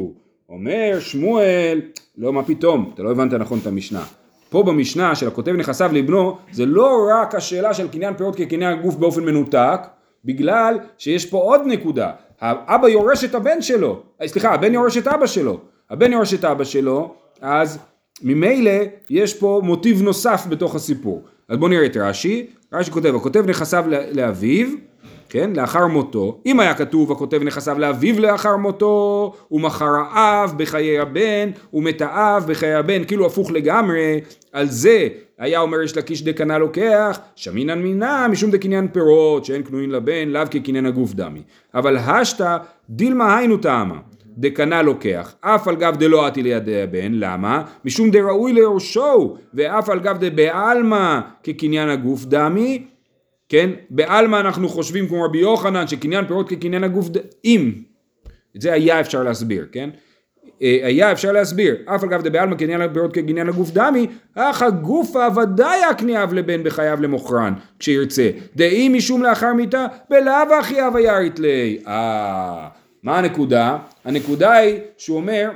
אומר 0.48 0.96
שמואל, 1.00 1.80
לא 2.18 2.32
מה 2.32 2.42
פתאום, 2.42 2.90
אתה 2.94 3.02
לא 3.02 3.10
הבנת 3.10 3.32
נכון 3.32 3.58
את 3.62 3.66
המשנה. 3.66 4.04
פה 4.54 4.62
במשנה 4.62 5.14
של 5.14 5.28
הכותב 5.28 5.52
נכסיו 5.52 5.90
לבנו, 5.92 6.36
זה 6.52 6.66
לא 6.66 7.08
רק 7.10 7.34
השאלה 7.34 7.74
של 7.74 7.88
קניין 7.88 8.14
פירות 8.14 8.36
כקניין 8.36 8.78
הגוף 8.78 8.94
באופן 8.94 9.24
מנותק, 9.24 9.80
בגלל 10.24 10.78
שיש 10.98 11.26
פה 11.26 11.38
עוד 11.38 11.60
נקודה. 11.66 12.10
האבא 12.40 12.88
יורש 12.88 13.24
את 13.24 13.34
הבן 13.34 13.62
שלו, 13.62 14.02
אה, 14.22 14.28
סליחה, 14.28 14.54
הבן 14.54 14.74
יורש 14.74 14.98
את 14.98 15.06
אבא 15.06 15.26
שלו. 15.26 15.60
הבן 15.90 16.12
יורש 16.12 16.34
את 16.34 16.44
אבא 16.44 16.64
שלו, 16.64 17.14
אז 17.40 17.78
ממילא 18.22 18.70
יש 19.10 19.34
פה 19.34 19.60
מוטיב 19.64 20.02
נוסף 20.02 20.46
בתוך 20.48 20.74
הסיפור. 20.74 21.22
אז 21.48 21.58
בואו 21.58 21.70
נראה 21.70 21.86
את 21.86 21.96
רש"י, 21.96 22.46
רש"י 22.74 22.90
כותב, 22.90 23.14
הכותב 23.14 23.44
נכסיו 23.46 23.84
לאביו, 24.12 24.68
כן, 25.28 25.50
לאחר 25.56 25.86
מותו, 25.86 26.38
אם 26.46 26.60
היה 26.60 26.74
כתוב 26.74 27.12
הכותב 27.12 27.42
נכסיו 27.42 27.78
לאביו 27.78 28.20
לאחר 28.20 28.56
מותו, 28.56 29.32
ומכר 29.50 29.90
האב 30.10 30.54
בחיי 30.56 30.98
הבן, 30.98 31.50
ומת 31.72 32.02
האב 32.02 32.44
בחיי 32.48 32.74
הבן, 32.74 33.04
כאילו 33.04 33.26
הפוך 33.26 33.50
לגמרי, 33.50 34.20
על 34.52 34.66
זה 34.66 35.08
היה 35.38 35.60
אומר 35.60 35.82
יש 35.82 35.96
לקיש 35.96 36.22
דקנה 36.22 36.58
לוקח, 36.58 37.18
שמינן 37.36 37.82
מינה 37.82 38.28
משום 38.28 38.50
דקניין 38.50 38.88
פירות, 38.88 39.44
שאין 39.44 39.62
קנוין 39.62 39.90
לבן, 39.90 40.28
לאו 40.28 40.42
כקניין 40.50 40.86
הגוף 40.86 41.14
דמי. 41.14 41.42
אבל 41.74 41.96
השתא 41.96 42.56
דילמה 42.90 43.36
היינו 43.36 43.56
טעמה. 43.56 43.98
דקנה 44.38 44.82
לוקח, 44.82 45.34
אף 45.40 45.68
על 45.68 45.76
גב 45.76 45.96
דלא 45.96 46.26
עתי 46.26 46.42
לידי 46.42 46.82
הבן, 46.82 47.12
למה? 47.12 47.62
משום 47.84 48.10
דראוי 48.10 48.52
ליורשו, 48.52 49.36
ואף 49.54 49.88
על 49.88 50.00
גב 50.00 50.16
דבעלמא 50.20 51.20
כקניין 51.42 51.88
הגוף 51.88 52.24
דמי, 52.24 52.86
כן? 53.48 53.70
בעלמא 53.90 54.36
אנחנו 54.36 54.68
חושבים 54.68 55.08
כמו 55.08 55.22
רבי 55.22 55.38
יוחנן 55.38 55.86
שקניין 55.86 56.26
פירות 56.26 56.48
כקניין 56.48 56.84
הגוף 56.84 57.08
ד... 57.08 57.16
אם, 57.44 57.72
את 58.56 58.62
זה 58.62 58.72
היה 58.72 59.00
אפשר 59.00 59.22
להסביר, 59.22 59.66
כן? 59.72 59.90
אה, 60.62 60.80
היה 60.82 61.12
אפשר 61.12 61.32
להסביר, 61.32 61.76
אף 61.86 62.02
על 62.02 62.08
גב 62.08 62.22
דבעלמא 62.22 62.56
קניין 62.56 62.92
פירות 62.92 63.14
כקניין 63.14 63.48
הגוף 63.48 63.70
דמי, 63.70 64.06
אך 64.34 64.62
הגופה 64.62 65.26
ודאי 65.36 65.80
יקניאב 65.90 66.34
לבן 66.34 66.62
בחייו 66.62 66.98
למוכרן, 67.02 67.54
כשירצה. 67.78 68.30
דאי 68.56 68.88
משום 68.88 69.22
לאחר 69.22 69.52
מיתה, 69.52 69.86
בלאו 70.10 70.54
הכי 70.60 70.86
אב 70.86 70.96
ירית 70.96 71.38
לי. 71.38 71.78
אה, 71.86 72.68
מה 73.04 73.18
הנקודה? 73.18 73.78
הנקודה 74.04 74.52
היא 74.52 74.78
שהוא 74.98 75.16
אומר, 75.16 75.50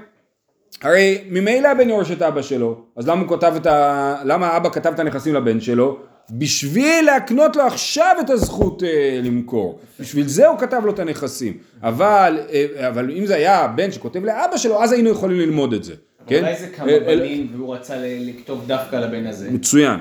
הרי 0.82 1.24
ממילא 1.30 1.68
הבן 1.68 1.88
יורש 1.88 2.10
את 2.10 2.22
אבא 2.22 2.42
שלו, 2.42 2.80
אז 2.96 3.08
למה 3.08 3.20
הוא 3.20 3.36
כתב 3.36 3.52
את 3.56 3.66
ה... 3.66 4.16
למה 4.24 4.56
אבא 4.56 4.70
כתב 4.70 4.92
את 4.94 4.98
הנכסים 4.98 5.34
לבן 5.34 5.60
שלו? 5.60 5.98
בשביל 6.30 7.04
להקנות 7.04 7.56
לו 7.56 7.62
עכשיו 7.62 8.16
את 8.20 8.30
הזכות 8.30 8.82
אה, 8.82 9.20
למכור. 9.22 9.80
בשביל 10.00 10.28
זה 10.28 10.48
הוא 10.48 10.58
כתב 10.58 10.82
לו 10.84 10.92
את 10.92 10.98
הנכסים. 10.98 11.58
אבל, 11.82 12.38
אה, 12.52 12.88
אבל 12.88 13.10
אם 13.10 13.26
זה 13.26 13.34
היה 13.34 13.58
הבן 13.58 13.92
שכותב 13.92 14.24
לאבא 14.24 14.56
שלו, 14.56 14.82
אז 14.82 14.92
היינו 14.92 15.10
יכולים 15.10 15.38
ללמוד 15.38 15.72
את 15.72 15.84
זה. 15.84 15.94
כן? 16.26 16.40
אולי 16.40 16.56
זה 16.56 16.66
כמה 16.68 16.88
אה, 16.88 16.94
אה, 16.94 17.00
בנים 17.00 17.48
והוא 17.56 17.74
רצה 17.74 17.94
לכתוב 18.00 18.64
דווקא 18.66 18.96
לבן 18.96 19.26
הזה. 19.26 19.50
מצוין. 19.50 20.00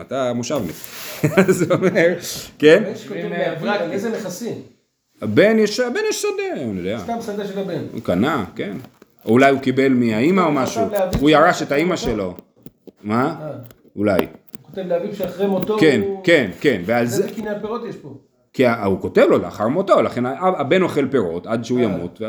אתה 0.00 0.32
מושבניק. 0.32 0.76
אז 1.48 1.62
הוא 1.62 1.72
אומר, 1.72 2.14
כן? 2.58 2.82
איזה 3.92 4.10
נכסים? 4.10 4.79
הבן 5.20 5.58
יש, 5.58 5.80
הבן 5.80 6.00
יש 6.10 6.22
שדה, 6.22 6.62
אני 6.62 6.78
יודע. 6.78 6.98
סתם 6.98 7.16
שדה 7.26 7.46
של 7.46 7.58
הבן. 7.58 7.84
הוא 7.92 8.00
קנה, 8.02 8.44
כן. 8.56 8.76
או 9.24 9.30
אולי 9.30 9.50
הוא 9.50 9.60
קיבל 9.60 9.92
מהאימא 9.92 10.40
או 10.40 10.52
משהו. 10.52 10.82
הוא 11.20 11.30
ירש 11.30 11.62
את 11.62 11.72
האימא? 11.72 11.96
שלו. 11.96 12.34
מה? 13.02 13.36
אה, 13.40 13.50
אולי. 13.96 14.18
הוא 14.18 14.26
כותב 14.62 14.82
לאביו 14.86 15.14
שאחרי 15.14 15.46
מותו 15.46 15.78
כן, 15.80 16.00
הוא... 16.04 16.24
כן, 16.24 16.50
כן. 16.60 16.82
ועל 16.84 17.06
זה... 17.06 17.22
איזה 17.24 17.34
קניין 17.34 17.60
פירות 17.60 17.82
יש 17.88 17.96
פה? 17.96 18.14
כי 18.52 18.68
הוא 18.68 19.00
כותב 19.00 19.26
לו 19.30 19.38
לאחר 19.38 19.68
מותו, 19.68 20.02
לכן 20.02 20.26
הבן 20.26 20.82
אוכל 20.82 21.08
פירות 21.10 21.46
עד 21.46 21.64
שהוא 21.64 21.78
אה. 21.78 21.84
ימות. 21.84 22.20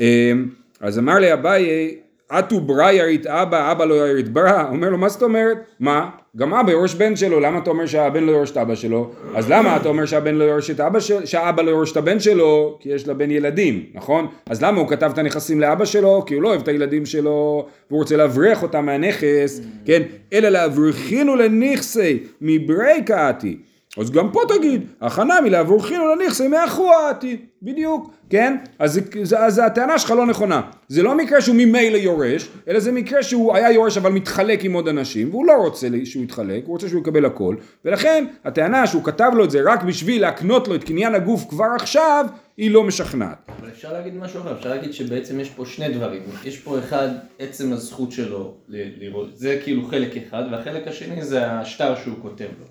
אמ, 0.00 0.48
אז 0.80 0.98
אמר 0.98 1.18
לי 1.18 1.32
אביי, 1.32 1.96
אטו 2.38 2.60
ברא 2.60 2.90
ירית 2.90 3.26
אבא, 3.26 3.72
אבא 3.72 3.84
לא 3.84 4.08
ירית 4.08 4.28
ברא, 4.28 4.64
אומר 4.70 4.90
לו, 4.90 4.98
מה 4.98 5.08
זאת 5.08 5.22
אומרת? 5.22 5.58
מה? 5.80 6.10
גם 6.36 6.54
אבא 6.54 6.72
יורש 6.72 6.94
בן 6.94 7.16
שלו, 7.16 7.40
למה 7.40 7.58
אתה 7.58 7.70
אומר 7.70 7.86
שהבן 7.86 8.24
לא 8.24 8.32
יורש 8.32 8.50
את 8.50 8.56
אבא 8.56 8.74
שלו? 8.74 9.10
אז 9.34 9.50
למה 9.50 9.76
אתה 9.76 9.88
אומר 9.88 10.06
שהבן 10.06 10.34
לא 10.34 10.44
יורש 10.44 10.70
את 10.70 10.80
אבא 10.80 11.00
שלו, 11.00 11.26
שהאבא 11.26 11.62
לא 11.62 11.70
יורש 11.70 11.92
את 11.92 11.96
הבן 11.96 12.20
שלו? 12.20 12.78
כי 12.80 12.88
יש 12.88 13.08
לבן 13.08 13.30
ילדים, 13.30 13.84
נכון? 13.94 14.26
אז 14.46 14.62
למה 14.62 14.80
הוא 14.80 14.88
כתב 14.88 15.10
את 15.14 15.18
הנכסים 15.18 15.60
לאבא 15.60 15.84
שלו? 15.84 16.24
כי 16.26 16.34
הוא 16.34 16.42
לא 16.42 16.48
אוהב 16.48 16.60
את 16.60 16.68
הילדים 16.68 17.06
שלו, 17.06 17.66
והוא 17.90 18.00
רוצה 18.00 18.16
להבריח 18.16 18.62
אותם 18.62 18.86
מהנכס, 18.86 19.60
כן? 19.84 20.02
אלא 20.32 20.48
להבריחינו 20.48 21.36
לנכסי 21.36 22.18
מברי 22.40 23.02
קאתי. 23.06 23.56
אז 23.98 24.10
גם 24.10 24.30
פה 24.32 24.40
תגיד, 24.58 24.82
הכנה 25.00 25.40
מלעבורכינו 25.40 26.14
לנכסי 26.14 26.48
מאחורתי, 26.48 27.36
בדיוק, 27.62 28.10
כן? 28.30 28.56
אז, 28.78 29.00
זה- 29.22 29.38
אז 29.38 29.58
הטענה 29.66 29.98
שלך 29.98 30.10
לא 30.10 30.26
נכונה. 30.26 30.60
זה 30.88 31.02
לא 31.02 31.14
מקרה 31.16 31.40
שהוא 31.40 31.56
ממילא 31.56 31.96
יורש, 31.96 32.48
אלא 32.68 32.80
זה 32.80 32.92
מקרה 32.92 33.22
שהוא 33.22 33.56
היה 33.56 33.72
יורש 33.72 33.96
אבל 33.96 34.12
מתחלק 34.12 34.64
עם 34.64 34.72
עוד 34.72 34.88
אנשים, 34.88 35.30
והוא 35.30 35.46
לא 35.46 35.52
רוצה 35.52 35.86
שהוא 36.04 36.24
יתחלק, 36.24 36.64
הוא 36.66 36.72
רוצה 36.72 36.88
שהוא 36.88 37.00
יקבל 37.00 37.24
הכל, 37.24 37.56
ולכן 37.84 38.24
הטענה 38.44 38.86
שהוא 38.86 39.04
כתב 39.04 39.30
לו 39.34 39.44
את 39.44 39.50
זה 39.50 39.60
רק 39.66 39.82
בשביל 39.82 40.22
להקנות 40.22 40.68
לו 40.68 40.74
את 40.74 40.84
קניין 40.84 41.14
הגוף 41.14 41.44
כבר 41.48 41.66
עכשיו, 41.76 42.26
היא 42.56 42.70
לא 42.70 42.84
משכנעת. 42.84 43.36
אבל 43.60 43.68
אפשר 43.68 43.92
להגיד 43.92 44.14
משהו 44.16 44.40
אחר, 44.40 44.52
אפשר 44.58 44.68
להגיד 44.68 44.92
שבעצם 44.92 45.40
יש 45.40 45.50
פה 45.50 45.64
שני 45.66 45.88
דברים. 45.88 46.22
יש 46.44 46.58
פה 46.58 46.78
אחד, 46.78 47.08
עצם 47.38 47.72
הזכות 47.72 48.12
שלו 48.12 48.54
לראות, 48.68 49.28
זה 49.36 49.58
כאילו 49.64 49.82
חלק 49.86 50.10
אחד, 50.16 50.42
והחלק 50.52 50.88
השני 50.88 51.24
זה 51.24 51.50
השטר 51.50 51.94
שהוא 52.04 52.14
כותב 52.22 52.44
לו. 52.60 52.66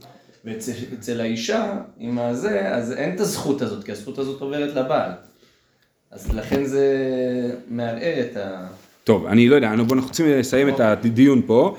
ואצל 0.46 0.72
אצל 1.00 1.22
האישה, 1.22 1.74
עם 2.00 2.20
הזה, 2.20 2.76
אז 2.76 2.92
אין 2.94 3.16
את 3.16 3.20
הזכות 3.20 3.62
הזאת, 3.62 3.84
כי 3.84 3.92
הזכות 3.92 4.18
הזאת 4.18 4.42
עוברת 4.42 4.76
לבעל. 4.76 5.12
אז 6.12 6.34
לכן 6.36 6.66
זה 6.66 6.86
מערער 7.70 8.22
את 8.32 8.38
ה... 8.38 8.68
טוב, 9.04 9.26
אני 9.26 9.50
לא 9.50 9.56
יודע, 9.56 9.76
בואו 9.76 9.94
אנחנו 9.94 10.08
רוצים 10.08 10.26
לסיים 10.28 10.70
את 10.70 10.80
הדיון 10.80 11.42
פה, 11.46 11.78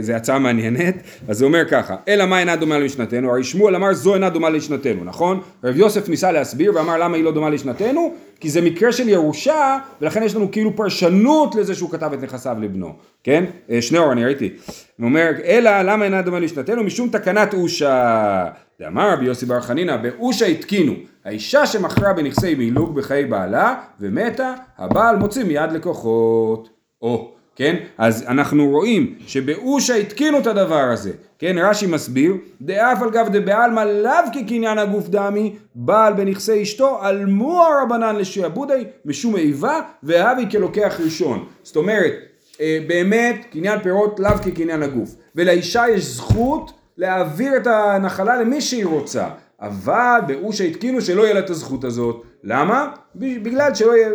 זו 0.00 0.12
הצעה 0.12 0.38
מעניינת, 0.38 0.94
אז 1.28 1.42
הוא 1.42 1.48
אומר 1.48 1.64
ככה, 1.70 1.96
אלא 2.08 2.26
מה 2.26 2.40
אינה 2.40 2.56
דומה 2.56 2.78
למשנתנו, 2.78 3.30
הרי 3.30 3.44
שמואל 3.44 3.76
אמר 3.76 3.92
זו 3.92 4.14
אינה 4.14 4.30
דומה 4.30 4.50
לשנתנו, 4.50 5.04
נכון? 5.04 5.40
רב 5.64 5.76
יוסף 5.76 6.08
ניסה 6.08 6.32
להסביר 6.32 6.72
ואמר 6.74 6.98
למה 6.98 7.16
היא 7.16 7.24
לא 7.24 7.32
דומה 7.32 7.50
לשנתנו, 7.50 8.14
כי 8.40 8.50
זה 8.50 8.60
מקרה 8.60 8.92
של 8.92 9.08
ירושה, 9.08 9.78
ולכן 10.00 10.22
יש 10.22 10.34
לנו 10.34 10.50
כאילו 10.50 10.76
פרשנות 10.76 11.54
לזה 11.54 11.74
שהוא 11.74 11.90
כתב 11.90 12.10
את 12.12 12.22
נכסיו 12.22 12.56
לבנו, 12.60 12.94
כן? 13.24 13.44
אה, 13.70 13.82
שניאור, 13.82 14.12
אני 14.12 14.24
ראיתי. 14.24 14.50
הוא 14.98 15.04
אומר, 15.04 15.30
אלא 15.44 15.82
למה 15.82 16.04
אינה 16.04 16.22
דומה 16.22 16.40
לשנתנו? 16.40 16.84
משום 16.84 17.08
תקנת 17.08 17.54
אושה. 17.54 18.44
דאמר 18.80 19.12
רבי 19.12 19.24
יוסי 19.24 19.46
בר 19.46 19.60
חנינא, 19.60 19.96
באושה 19.96 20.46
התקינו, 20.46 20.92
האישה 21.24 21.66
שמכרה 21.66 22.12
בנכסי 22.12 22.54
מילוג 22.54 22.94
בחיי 22.94 23.24
בעלה 23.24 23.74
ומתה, 24.00 24.54
הבעל 24.78 25.16
מוציא 25.16 25.44
מיד 25.44 25.72
לקוחות. 25.72 26.68
או, 27.02 27.34
כן? 27.56 27.76
אז 27.98 28.24
אנחנו 28.28 28.68
רואים 28.68 29.14
שבאושה 29.26 29.94
התקינו 29.94 30.38
את 30.38 30.46
הדבר 30.46 30.88
הזה, 30.92 31.10
כן? 31.38 31.56
רש"י 31.58 31.86
מסביר, 31.86 32.34
דאף 32.60 33.02
על 33.02 33.10
גב 33.10 33.28
דבעלמא 33.32 33.80
לאו 33.80 34.32
כקניין 34.34 34.78
הגוף 34.78 35.08
דמי, 35.08 35.56
בעל 35.74 36.12
בנכסי 36.12 36.62
אשתו, 36.62 36.98
עלמו 37.02 37.62
הרבנן 37.62 38.16
לשעבודי 38.16 38.84
משום 39.04 39.36
איבה, 39.36 39.80
והבי 40.02 40.50
כלוקח 40.50 41.00
ראשון. 41.04 41.44
זאת 41.62 41.76
אומרת, 41.76 42.12
אה, 42.60 42.78
באמת 42.86 43.44
קניין 43.52 43.78
פירות 43.82 44.20
לאו 44.20 44.30
כקניין 44.44 44.82
הגוף, 44.82 45.14
ולאישה 45.34 45.84
יש 45.88 46.04
זכות 46.04 46.72
להעביר 46.96 47.56
את 47.56 47.66
הנחלה 47.66 48.40
למי 48.40 48.60
שהיא 48.60 48.86
רוצה, 48.86 49.28
אבל 49.60 50.20
באושה 50.26 50.64
התקינו 50.64 51.00
שלא 51.00 51.22
יהיה 51.22 51.34
לה 51.34 51.40
את 51.40 51.50
הזכות 51.50 51.84
הזאת, 51.84 52.22
למה? 52.44 52.88
בגלל 53.14 53.74
שלא 53.74 53.96
יהיה, 53.96 54.08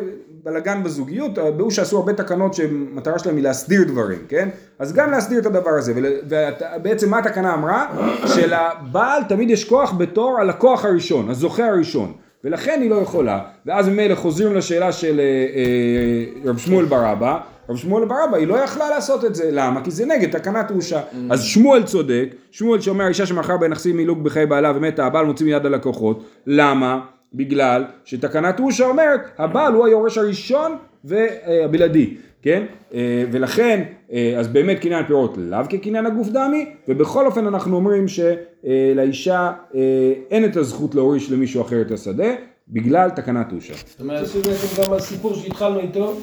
בלאגן 0.44 0.84
בזוגיות, 0.84 1.32
באושה 1.58 1.82
עשו 1.82 1.98
הרבה 1.98 2.14
תקנות 2.14 2.54
שמטרה 2.54 3.20
שלהם 3.20 3.36
היא 3.36 3.44
להסדיר 3.44 3.84
דברים, 3.84 4.20
כן? 4.28 4.50
אז 4.80 4.94
גם 4.94 5.12
להסדיר 5.12 5.40
את 5.40 5.46
הדבר 5.46 5.70
הזה, 5.70 5.94
ובעצם 5.96 7.10
מה 7.10 7.20
התקנה 7.20 7.54
אמרה? 7.54 7.88
שלבעל 8.26 9.24
תמיד 9.24 9.50
יש 9.50 9.70
כוח 9.70 9.94
בתור 9.98 10.40
הלקוח 10.40 10.86
הראשון, 10.86 11.30
הזוכה 11.30 11.68
הראשון, 11.68 12.14
ולכן 12.44 12.80
היא 12.82 12.90
לא 12.90 12.96
יכולה, 12.96 13.40
ואז 13.66 13.90
ממילא 13.90 14.16
חוזרים 14.16 14.56
לשאלה 14.56 14.92
של 14.92 15.20
אה, 15.20 15.24
אה, 15.24 16.50
רב 16.50 16.58
שמואל 16.58 16.86
בר 16.86 17.12
אבא, 17.12 17.40
רב 17.70 17.78
שמואל 17.78 18.06
בר 18.06 18.16
אבא 18.30 18.38
היא 18.38 18.48
לא 18.48 18.56
יכלה 18.56 18.90
לעשות 18.90 19.26
את 19.26 19.36
זה, 19.36 19.50
למה? 19.52 19.84
כי 19.84 19.92
זה 19.92 20.06
נגד 20.06 20.38
תקנת 20.38 20.72
אושה, 20.72 21.02
אז 21.30 21.44
שמואל 21.44 21.84
צודק, 21.84 22.26
שמואל 22.52 22.82
שאומר 22.82 23.08
אישה 23.08 23.26
שמכר 23.26 23.58
בנכסים 23.58 23.98
מילוג 23.98 24.24
בחיי 24.24 24.46
בעלה 24.46 24.74
ומתה, 24.76 25.06
הבעל 25.06 25.26
מוציא 25.26 25.46
מיד 25.46 25.66
הלקוחות, 25.66 26.24
למה? 26.48 27.00
בגלל 27.34 27.86
שתקנת 28.06 28.60
אושה 28.60 28.86
אומרת 28.86 29.22
הבעל 29.38 29.74
הוא 29.74 29.86
היורש 29.86 30.18
הראשון 30.18 30.78
והבלעדי, 31.04 32.18
כן? 32.42 32.66
אה, 32.94 33.24
ולכן, 33.32 33.84
אה, 34.12 34.34
אז 34.38 34.48
באמת 34.48 34.80
קניין 34.80 35.06
פירות 35.06 35.38
לאו 35.38 35.60
כקניין 35.70 36.06
הגוף 36.06 36.28
דמי, 36.28 36.66
ובכל 36.88 37.26
אופן 37.26 37.48
אנחנו 37.48 37.76
אומרים 37.76 38.06
שלאישה 38.08 39.52
אה, 39.76 40.14
אין 40.32 40.46
את 40.46 40.58
הזכות 40.58 40.96
להוריש 40.96 41.32
למישהו 41.32 41.62
אחר 41.62 41.82
את 41.82 41.92
השדה, 41.92 42.36
בגלל 42.70 43.10
תקנת 43.10 43.52
אושה. 43.52 43.74
זאת 43.88 44.02
אומרת, 44.02 44.28
זה 44.28 44.42
בעצם 44.42 44.82
גם 44.82 44.94
הסיפור 44.94 45.36
שהתחלנו 45.36 45.80
איתו, 45.80 46.18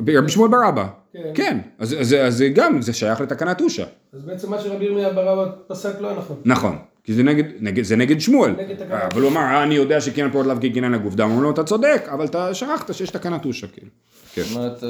רבי 0.00 0.28
שמואל 0.28 0.50
בר 0.50 0.68
אבא, 0.68 0.86
כן. 1.12 1.30
כן, 1.34 1.58
אז, 1.78 1.96
זה 2.28 2.48
גם, 2.48 2.82
זה 2.82 2.92
שייך 2.92 3.20
לתקנת 3.20 3.60
אושה, 3.60 3.84
אז 4.12 4.24
בעצם 4.24 4.50
מה 4.50 4.58
שרבי 4.58 4.84
ירמיה 4.84 5.12
בר 5.12 5.32
אבא 5.32 5.52
פסק 5.66 6.00
לא 6.00 6.16
נכון. 6.16 6.36
נכון. 6.44 6.76
כי 7.04 7.12
זה 7.14 7.22
נגד, 7.22 7.44
נגד, 7.60 7.82
זה 7.84 7.96
נגד 7.96 8.20
שמואל, 8.20 8.50
נגד 8.50 8.74
תקנת 8.74 8.90
אבל 9.12 9.22
הוא 9.22 9.30
אמר, 9.30 9.40
"אה, 9.40 9.62
אני 9.62 9.74
יודע 9.74 10.00
שקניין 10.00 10.30
פירות 10.30 10.46
לאו 10.46 10.56
כקניין 10.56 10.94
הגוף 10.94 11.14
דם, 11.14 11.28
אמרו 11.30 11.42
לו, 11.42 11.50
אתה 11.50 11.64
צודק, 11.64 12.02
אבל 12.12 12.24
אתה 12.24 12.54
שכחת 12.54 12.94
שיש 12.94 13.10
תקנת 13.10 13.44
אושה, 13.44 13.66
כאילו. 13.66 13.88
כן. 14.34 14.42
זאת 14.42 14.56
אומרת, 14.56 14.84